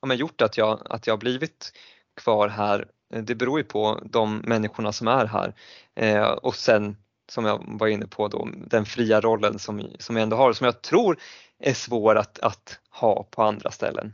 [0.00, 1.72] ja, gjort att jag, att jag blivit
[2.16, 5.54] kvar här Eh, det beror ju på de människorna som är här
[5.94, 6.96] eh, och sen
[7.32, 10.64] som jag var inne på då, den fria rollen som, som jag ändå har som
[10.64, 11.18] jag tror
[11.58, 14.12] är svår att, att ha på andra ställen.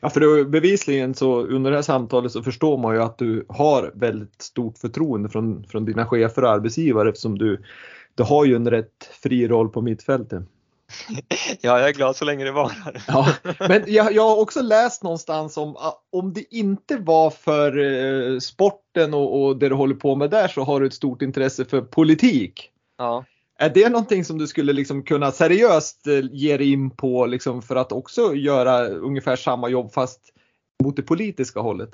[0.00, 3.46] Ja, för det, bevisligen så under det här samtalet så förstår man ju att du
[3.48, 7.62] har väldigt stort förtroende från, från dina chefer och arbetsgivare eftersom du,
[8.14, 10.42] du har ju en rätt fri roll på mittfältet.
[11.60, 13.02] Ja, jag är glad så länge det varar.
[13.08, 13.34] Ja,
[13.68, 15.76] men jag, jag, har också läst någonstans om
[16.12, 20.48] om det inte var för eh, sporten och, och det du håller på med där
[20.48, 22.70] så har du ett stort intresse för politik.
[22.98, 23.24] Ja.
[23.58, 27.62] Är det någonting som du skulle liksom kunna seriöst eh, ge dig in på liksom
[27.62, 30.20] för att också göra ungefär samma jobb fast
[30.84, 31.90] mot det politiska hållet?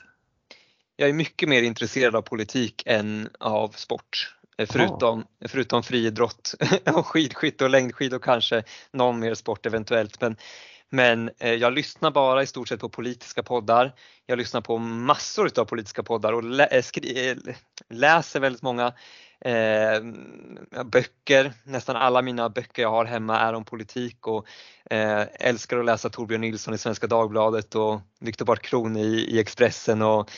[0.97, 4.35] Jag är mycket mer intresserad av politik än av sport.
[4.57, 6.55] Eh, förutom, förutom friidrott
[6.95, 10.21] och skidskytte och längdskidor kanske någon mer sport eventuellt.
[10.21, 10.37] Men,
[10.91, 13.95] men eh, jag lyssnar bara i stort sett på politiska poddar.
[14.27, 16.83] Jag lyssnar på massor av politiska poddar och lä
[17.89, 18.93] läser väldigt många
[19.41, 20.01] eh,
[20.85, 21.53] böcker.
[21.65, 24.47] Nästan alla mina böcker jag har hemma är om politik och
[24.91, 29.39] eh, älskar att läsa Torbjörn Nilsson i Svenska Dagbladet och Viktor Bart Kron i, i
[29.39, 30.31] Expressen och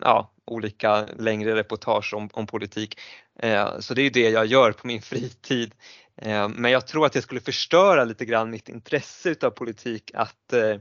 [0.00, 3.00] ja, olika längre reportage om, om politik.
[3.38, 5.74] Eh, så det är det jag gör på min fritid.
[6.16, 10.52] Eh, men jag tror att det skulle förstöra lite grann mitt intresse utav politik att,
[10.52, 10.76] eh,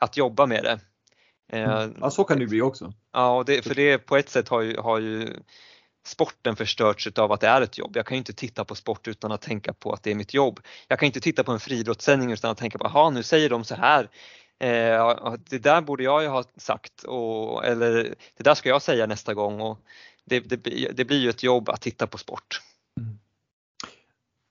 [0.00, 0.80] att jobba med det.
[1.52, 1.94] Mm.
[2.00, 2.92] Ja, så kan det bli också.
[3.12, 5.36] Ja, det, för det på ett sätt har ju, har ju
[6.06, 7.96] sporten förstörts utav att det är ett jobb.
[7.96, 10.34] Jag kan ju inte titta på sport utan att tänka på att det är mitt
[10.34, 10.60] jobb.
[10.88, 13.64] Jag kan inte titta på en friidrottssändning utan att tänka på, jaha nu säger de
[13.64, 14.08] så här
[14.64, 19.06] Eh, det där borde jag ju ha sagt och, eller det där ska jag säga
[19.06, 19.78] nästa gång och
[20.24, 20.56] det, det,
[20.92, 22.60] det blir ju ett jobb att titta på sport.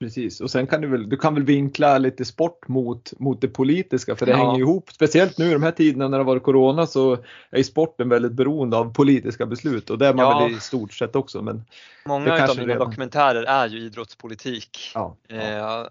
[0.04, 3.48] Precis och sen kan du väl, du kan väl vinkla lite sport mot, mot det
[3.48, 4.38] politiska för det ja.
[4.38, 4.92] hänger ihop.
[4.92, 7.18] Speciellt nu i de här tiderna när det har varit Corona så
[7.50, 10.40] är sporten väldigt beroende av politiska beslut och det är man ja.
[10.40, 11.42] väl i stort sett också.
[11.42, 11.66] Men
[12.06, 12.90] Många av mina redan...
[12.90, 14.92] dokumentärer är ju idrottspolitik.
[14.94, 15.86] Ja, eh,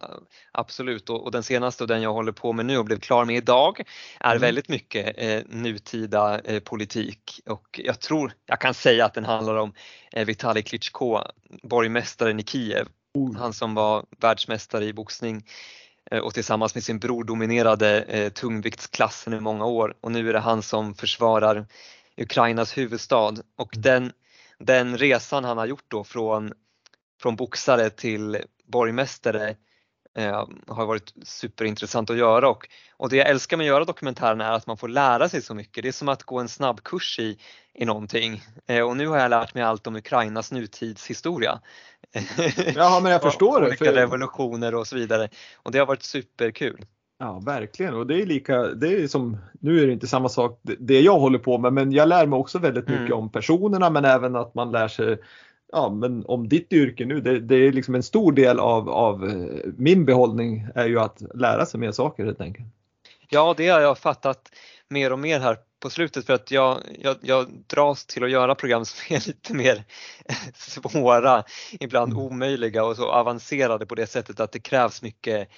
[0.52, 3.24] absolut och, och, den senaste och den jag håller på med nu och blev klar
[3.24, 3.82] med idag
[4.20, 4.40] är mm.
[4.40, 9.56] väldigt mycket eh, nutida eh, politik och jag tror jag kan säga att den handlar
[9.56, 9.72] om
[10.12, 11.18] eh, Vitali Klitschko,
[11.62, 12.88] borgmästaren i Kiev.
[13.38, 15.46] Han som var världsmästare i boxning
[16.10, 19.94] eh, och tillsammans med sin bror dominerade eh, tungviktsklassen i många år.
[20.00, 21.66] Och nu är det han som försvarar
[22.16, 23.34] Ukrainas huvudstad.
[23.56, 23.82] Och mm.
[23.82, 24.12] den,
[24.58, 26.52] den resan han har gjort då från,
[27.20, 29.56] från boxare till borgmästare
[30.14, 34.46] eh, har varit superintressant att göra och, och det jag älskar med att göra dokumentärerna
[34.46, 35.82] är att man får lära sig så mycket.
[35.82, 37.38] Det är som att gå en snabbkurs i,
[37.74, 41.60] i någonting eh, och nu har jag lärt mig allt om Ukrainas nutidshistoria.
[42.74, 43.66] Ja men jag förstår det.
[43.66, 43.92] Olika för...
[43.92, 46.84] revolutioner och så vidare och det har varit superkul.
[47.18, 50.60] Ja verkligen och det är lika, det är som, nu är det inte samma sak
[50.62, 53.18] det jag håller på med men jag lär mig också väldigt mycket mm.
[53.18, 55.18] om personerna men även att man lär sig
[55.72, 59.28] ja, men om ditt yrke nu, det, det, är liksom en stor del av, av
[59.28, 62.66] eh, min behållning är ju att lära sig mer saker helt enkelt.
[63.28, 64.52] Ja, det har jag fattat
[64.88, 68.54] mer och mer här på slutet för att jag, jag, jag dras till att göra
[68.54, 69.84] program som är lite mer
[70.54, 71.44] svåra,
[71.80, 72.24] ibland mm.
[72.24, 75.48] omöjliga och så avancerade på det sättet att det krävs mycket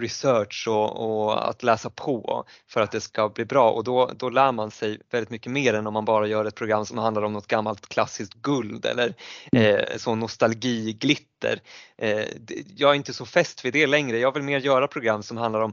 [0.00, 4.30] research och, och, att läsa på för att det ska bli bra och då, då
[4.30, 7.22] lär man sig väldigt mycket mer än om man bara gör ett program som handlar
[7.22, 9.14] om något gammalt klassiskt guld eller
[9.52, 9.76] mm.
[9.76, 11.60] eh, så nostalgiglitter.
[11.98, 12.24] Eh,
[12.76, 15.60] jag är inte så fäst vid det längre, jag vill mer göra program som handlar
[15.60, 15.72] om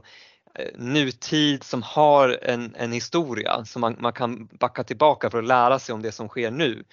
[0.54, 5.46] eh, nutid som har en, en historia som man, man kan backa tillbaka för att
[5.46, 6.84] lära sig om det som sker nu.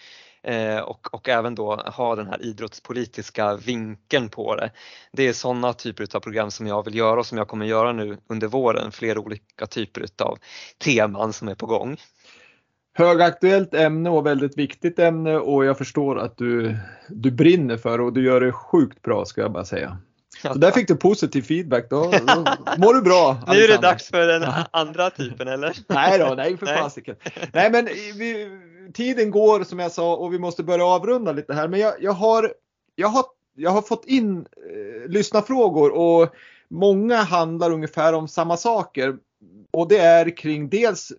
[0.47, 4.71] Eh, och, och även då ha den här idrottspolitiska vinkeln på det.
[5.11, 7.91] Det är sådana typer av program som jag vill göra och som jag kommer göra
[7.91, 10.37] nu under våren, flera olika typer av
[10.83, 11.97] teman som är på gång.
[12.97, 16.77] Högaktuellt ämne och väldigt viktigt ämne och jag förstår att du,
[17.09, 19.97] du brinner för och du gör det sjukt bra ska jag bara säga.
[20.41, 22.45] Så där fick du positiv feedback, då, då
[22.77, 23.37] mår du bra.
[23.47, 25.75] nu är det dags för den andra typen eller?
[25.87, 27.15] nej då, nej för fasiken.
[27.53, 27.85] Nej men
[28.15, 28.49] vi,
[28.93, 31.67] tiden går som jag sa och vi måste börja avrunda lite här.
[31.67, 32.53] Men jag, jag, har,
[32.95, 33.25] jag, har,
[33.55, 36.35] jag har fått in eh, lyssnarfrågor och
[36.67, 39.17] många handlar ungefär om samma saker.
[39.71, 41.11] Och det är kring dels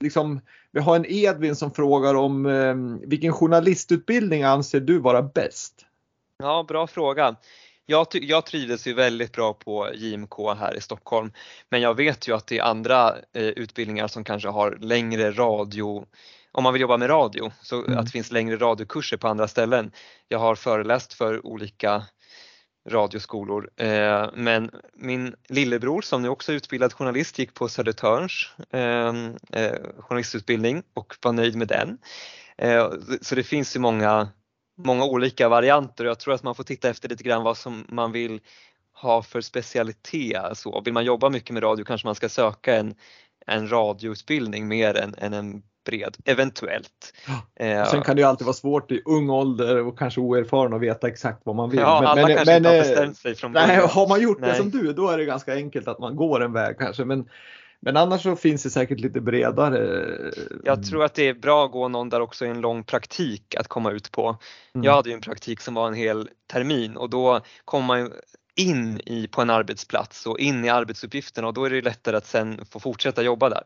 [0.00, 0.40] liksom,
[0.72, 2.74] vi har en Edvin som frågar om eh,
[3.08, 5.86] vilken journalistutbildning anser du vara bäst?
[6.38, 7.36] Ja, bra fråga.
[7.86, 11.32] Jag, jag trivdes ju väldigt bra på JMK här i Stockholm
[11.68, 16.06] men jag vet ju att det är andra eh, utbildningar som kanske har längre radio
[16.52, 17.98] om man vill jobba med radio, så mm.
[17.98, 19.92] att det finns längre radiokurser på andra ställen.
[20.28, 22.02] Jag har föreläst för olika
[22.88, 29.36] radioskolor eh, men min lillebror som nu också är utbildad journalist gick på Södertörns ehm,
[29.52, 31.98] eh, journalistutbildning och var nöjd med den.
[32.58, 34.28] Eh, så det finns ju många,
[34.78, 37.84] många olika varianter och jag tror att man får titta efter lite grann vad som
[37.88, 38.40] man vill
[38.92, 40.58] ha för specialitet.
[40.58, 42.94] Så vill man jobba mycket med radio kanske man ska söka en,
[43.46, 47.14] en radioutbildning mer än, än en bred, eventuellt.
[47.56, 47.86] Ja.
[47.86, 51.08] Sen kan det ju alltid vara svårt i ung ålder och kanske oerfaren att veta
[51.08, 51.80] exakt vad man vill.
[51.80, 53.68] Ja, men, alla men, kanske men, inte har eh, bestämt sig från början.
[53.68, 54.50] Nej, har man gjort nej.
[54.50, 57.04] det som du, då är det ganska enkelt att man går en väg kanske.
[57.04, 57.28] Men,
[57.80, 60.08] men annars så finns det säkert lite bredare.
[60.64, 63.54] Jag tror att det är bra att gå någon där också i en lång praktik
[63.54, 64.36] att komma ut på.
[64.74, 64.84] Mm.
[64.84, 68.12] Jag hade ju en praktik som var en hel termin och då kom man
[68.56, 72.26] in i, på en arbetsplats och in i arbetsuppgifterna och då är det lättare att
[72.26, 73.62] sen få fortsätta jobba där.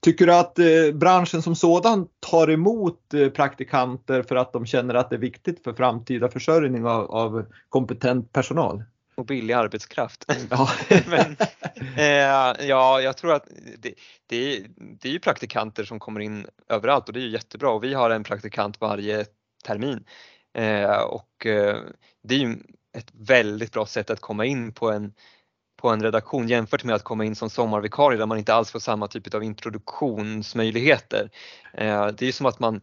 [0.00, 4.94] Tycker du att eh, branschen som sådan tar emot eh, praktikanter för att de känner
[4.94, 8.84] att det är viktigt för framtida försörjning av, av kompetent personal?
[9.14, 10.24] Och billig arbetskraft.
[10.50, 10.70] Ja.
[11.06, 11.36] Men,
[11.96, 13.48] eh, ja, jag tror att
[13.78, 13.94] det,
[14.26, 17.70] det, är, det är ju praktikanter som kommer in överallt och det är ju jättebra
[17.70, 19.24] och vi har en praktikant varje
[19.64, 20.04] termin.
[20.58, 21.30] Eh, och
[22.22, 22.56] det är ju
[22.96, 25.12] ett väldigt bra sätt att komma in på en
[25.86, 28.78] på en redaktion jämfört med att komma in som sommarvikarie där man inte alls får
[28.78, 31.30] samma typ av introduktionsmöjligheter.
[31.74, 32.80] Eh, det är som att man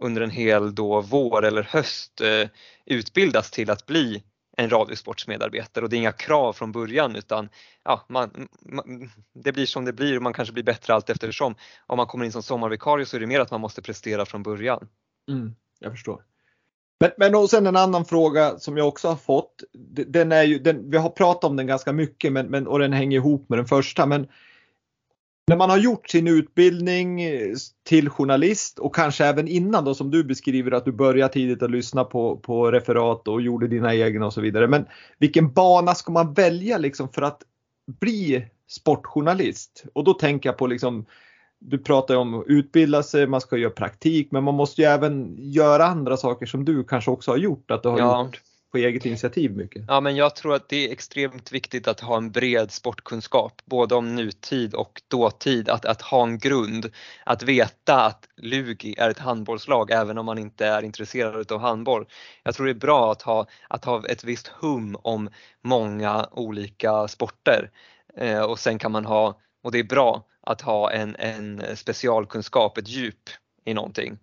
[0.00, 2.48] under en hel då vår eller höst eh,
[2.86, 4.22] utbildas till att bli
[4.56, 7.48] en radiosportsmedarbetare och det är inga krav från början utan
[7.84, 11.54] ja, man, man, det blir som det blir och man kanske blir bättre allt eftersom.
[11.86, 14.42] Om man kommer in som sommarvikarie så är det mer att man måste prestera från
[14.42, 14.88] början.
[15.28, 16.22] Mm, jag förstår.
[17.02, 19.62] Men, men och sen en annan fråga som jag också har fått.
[20.06, 22.92] Den är ju, den, vi har pratat om den ganska mycket men, men, och den
[22.92, 24.06] hänger ihop med den första.
[24.06, 24.26] Men
[25.46, 27.20] när man har gjort sin utbildning
[27.88, 31.70] till journalist och kanske även innan då som du beskriver att du började tidigt att
[31.70, 34.68] lyssna på, på referat och gjorde dina egna och så vidare.
[34.68, 34.86] Men
[35.18, 37.42] vilken bana ska man välja liksom för att
[38.00, 39.84] bli sportjournalist?
[39.92, 41.06] Och då tänker jag på liksom
[41.64, 45.36] du pratar om att utbilda sig, man ska göra praktik, men man måste ju även
[45.38, 48.24] göra andra saker som du kanske också har gjort, att du har ja.
[48.24, 48.40] gjort
[48.72, 49.84] på eget initiativ mycket.
[49.88, 53.94] Ja, men jag tror att det är extremt viktigt att ha en bred sportkunskap, både
[53.94, 56.90] om nutid och dåtid, att, att ha en grund,
[57.24, 62.06] att veta att Lugi är ett handbollslag även om man inte är intresserad av handboll.
[62.42, 65.30] Jag tror det är bra att ha, att ha ett visst hum om
[65.64, 67.70] många olika sporter
[68.16, 72.78] eh, och sen kan man ha, och det är bra, att ha en, en specialkunskap,
[72.78, 73.30] ett djup
[73.64, 74.18] i någonting.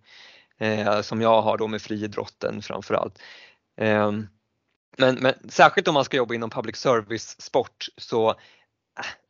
[0.59, 3.19] Eh, som jag har då med friidrotten framförallt.
[3.77, 4.11] Eh,
[4.97, 8.35] men, men särskilt om man ska jobba inom public service sport så eh,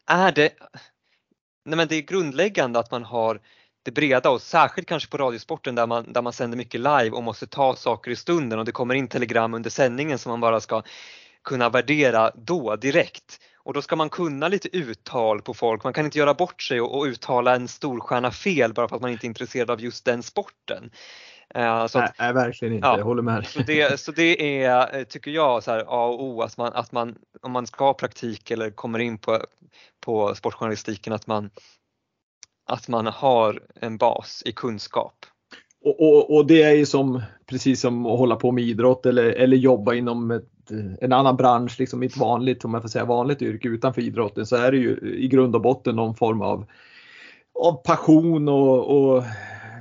[0.08, 0.54] är det,
[1.66, 3.42] nej men det är grundläggande att man har
[3.84, 7.24] det breda och särskilt kanske på radiosporten där man, där man sänder mycket live och
[7.24, 10.60] måste ta saker i stunden och det kommer in telegram under sändningen som man bara
[10.60, 10.84] ska
[11.44, 13.40] kunna värdera då direkt.
[13.70, 15.84] Och då ska man kunna lite uttal på folk.
[15.84, 19.02] Man kan inte göra bort sig och, och uttala en storstjärna fel bara för att
[19.02, 20.92] man inte är intresserad av just den sporten.
[21.58, 22.88] Uh, så att, nej, verkligen inte.
[22.88, 23.48] Ja, jag håller med.
[23.48, 26.74] Så det, så det är, eh, tycker jag, så här, A och O, att man,
[26.74, 29.46] att man, om man ska ha praktik eller kommer in på,
[30.00, 31.50] på sportjournalistiken, att man,
[32.66, 35.26] att man har en bas i kunskap.
[35.84, 39.24] Och, och, och, det är ju som precis som att hålla på med idrott eller,
[39.24, 43.42] eller jobba inom ett, en annan bransch, liksom ett vanligt, om jag får säga vanligt
[43.42, 46.66] yrke utanför idrotten så är det ju i grund och botten någon form av,
[47.60, 49.24] av passion och, och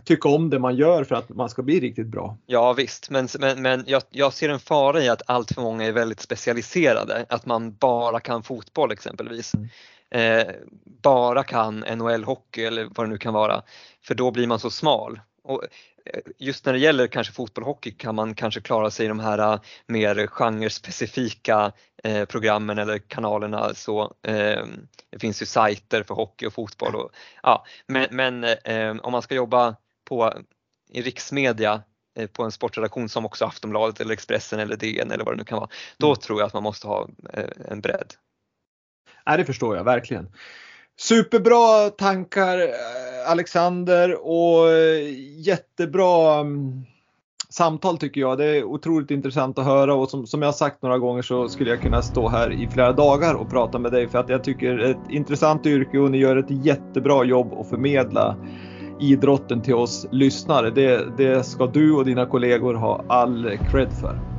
[0.05, 2.37] tycka om det man gör för att man ska bli riktigt bra.
[2.47, 5.85] Ja visst, men, men, men jag, jag ser en fara i att allt för många
[5.85, 9.55] är väldigt specialiserade, att man bara kan fotboll exempelvis.
[9.55, 9.69] Mm.
[10.11, 10.55] Eh,
[11.03, 13.63] bara kan NHL-hockey eller vad det nu kan vara,
[14.03, 15.21] för då blir man så smal.
[15.49, 15.65] Och
[16.05, 19.09] eh, just när det gäller kanske fotboll och hockey kan man kanske klara sig i
[19.09, 21.73] de här uh, mer genrespecifika
[22.05, 23.75] eh, programmen eller kanalerna.
[23.75, 24.67] Så, eh,
[25.11, 26.95] det finns ju sajter för hockey och fotboll.
[26.95, 27.11] Och,
[27.43, 30.35] ja, men, men eh, om man ska jobba på,
[30.91, 31.83] i riksmedia
[32.19, 35.45] eh, på en sportredaktion som också Aftonbladet eller Expressen eller DN eller vad det nu
[35.45, 36.17] kan vara, då mm.
[36.17, 37.09] tror jag att man måste ha
[37.69, 38.15] en bredd.
[39.25, 40.29] Ja, det förstår jag verkligen.
[41.01, 46.85] Superbra tankar eh, Alexander och eh, jättebra mm,
[47.49, 48.39] samtal tycker jag.
[48.39, 51.71] Det är otroligt intressant att höra och som, som jag sagt några gånger så skulle
[51.71, 54.77] jag kunna stå här i flera dagar och prata med dig för att jag tycker
[54.77, 58.37] det är ett intressant yrke och ni gör ett jättebra jobb att förmedla
[59.01, 60.71] idrotten till oss lyssnare.
[60.71, 64.38] Det, det ska du och dina kollegor ha all cred för.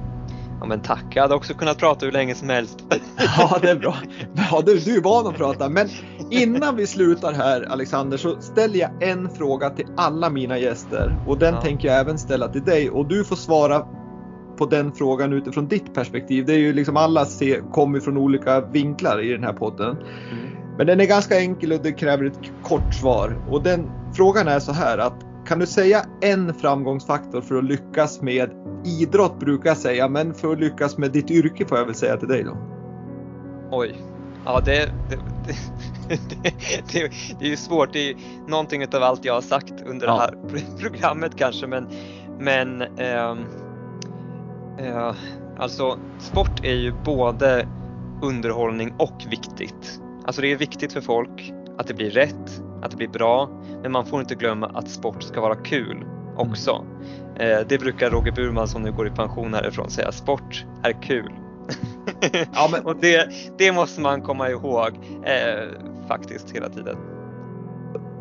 [0.59, 2.79] Ja men tack, jag hade också kunnat prata hur länge som helst.
[3.37, 3.95] Ja det är bra.
[4.51, 5.69] Ja, du, du är van att prata.
[5.69, 5.87] Men
[6.29, 11.37] innan vi slutar här Alexander så ställer jag en fråga till alla mina gäster och
[11.37, 11.61] den ja.
[11.61, 13.85] tänker jag även ställa till dig och du får svara
[14.57, 16.45] på den frågan utifrån ditt perspektiv.
[16.45, 19.89] Det är ju liksom alla se, kommer från olika vinklar i den här podden.
[19.89, 20.49] Mm.
[20.77, 24.59] Men den är ganska enkel och det kräver ett kort svar och den frågan är
[24.59, 28.49] så här att kan du säga en framgångsfaktor för att lyckas med
[28.85, 32.17] idrott brukar jag säga, men för att lyckas med ditt yrke får jag väl säga
[32.17, 32.57] till dig då?
[33.71, 34.01] Oj,
[34.45, 35.55] ja det, det, det,
[36.93, 37.93] det, det är ju svårt.
[37.93, 38.15] Det är
[38.47, 40.13] någonting av allt jag har sagt under ja.
[40.13, 41.87] det här programmet kanske, men,
[42.39, 43.37] men eh,
[44.79, 45.15] eh,
[45.57, 47.67] alltså sport är ju både
[48.21, 50.01] underhållning och viktigt.
[50.25, 53.49] Alltså det är viktigt för folk att det blir rätt, att det blir bra,
[53.81, 56.05] men man får inte glömma att sport ska vara kul
[56.37, 56.85] också.
[57.39, 57.65] Mm.
[57.69, 61.31] det brukar Roger Burman som nu går i pension härifrån säga, sport är kul.
[62.53, 62.85] ja, men...
[62.85, 64.89] och det, det måste man komma ihåg
[65.23, 65.67] eh,
[66.07, 66.97] faktiskt hela tiden.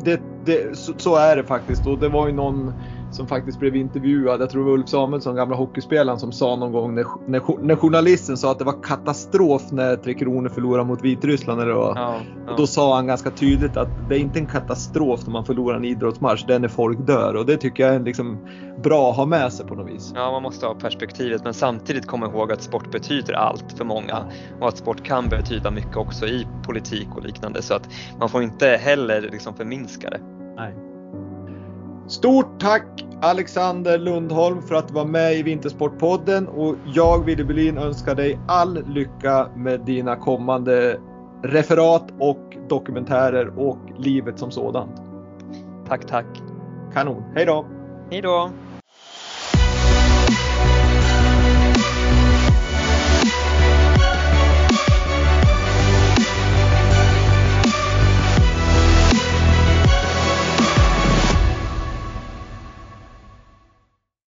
[0.03, 2.73] Det, det, så, så, är det faktiskt och det var ju någon
[3.11, 4.41] som faktiskt blev intervjuad.
[4.41, 7.75] Jag tror det var Ulf Samuelsson, gamla hockeyspelaren, som sa någon gång när, när, när
[7.75, 11.61] journalisten sa att det var katastrof när Tre Kronor förlorade mot Vitryssland.
[11.61, 12.51] Eller ja, ja.
[12.51, 15.77] Och då sa han ganska tydligt att det är inte en katastrof när man förlorar
[15.77, 17.35] en idrottsmatch, det är när folk dör.
[17.35, 18.37] Och det tycker jag är liksom
[18.83, 20.11] bra att ha med sig på något vis.
[20.15, 24.17] Ja, man måste ha perspektivet men samtidigt komma ihåg att sport betyder allt för många
[24.59, 28.43] och att sport kan betyda mycket också i politik och liknande så att man får
[28.43, 30.19] inte heller liksom förminska det.
[30.55, 30.88] Nej.
[32.09, 37.77] Stort tack Alexander Lundholm för att du var med i Vintersportpodden och jag Wille Berlin
[37.77, 40.99] önskar dig all lycka med dina kommande
[41.43, 45.01] referat och dokumentärer och livet som sådant.
[45.87, 46.25] Tack, tack.
[46.93, 47.23] Kanon.
[47.35, 47.65] Hej då!
[48.11, 48.49] Hej då!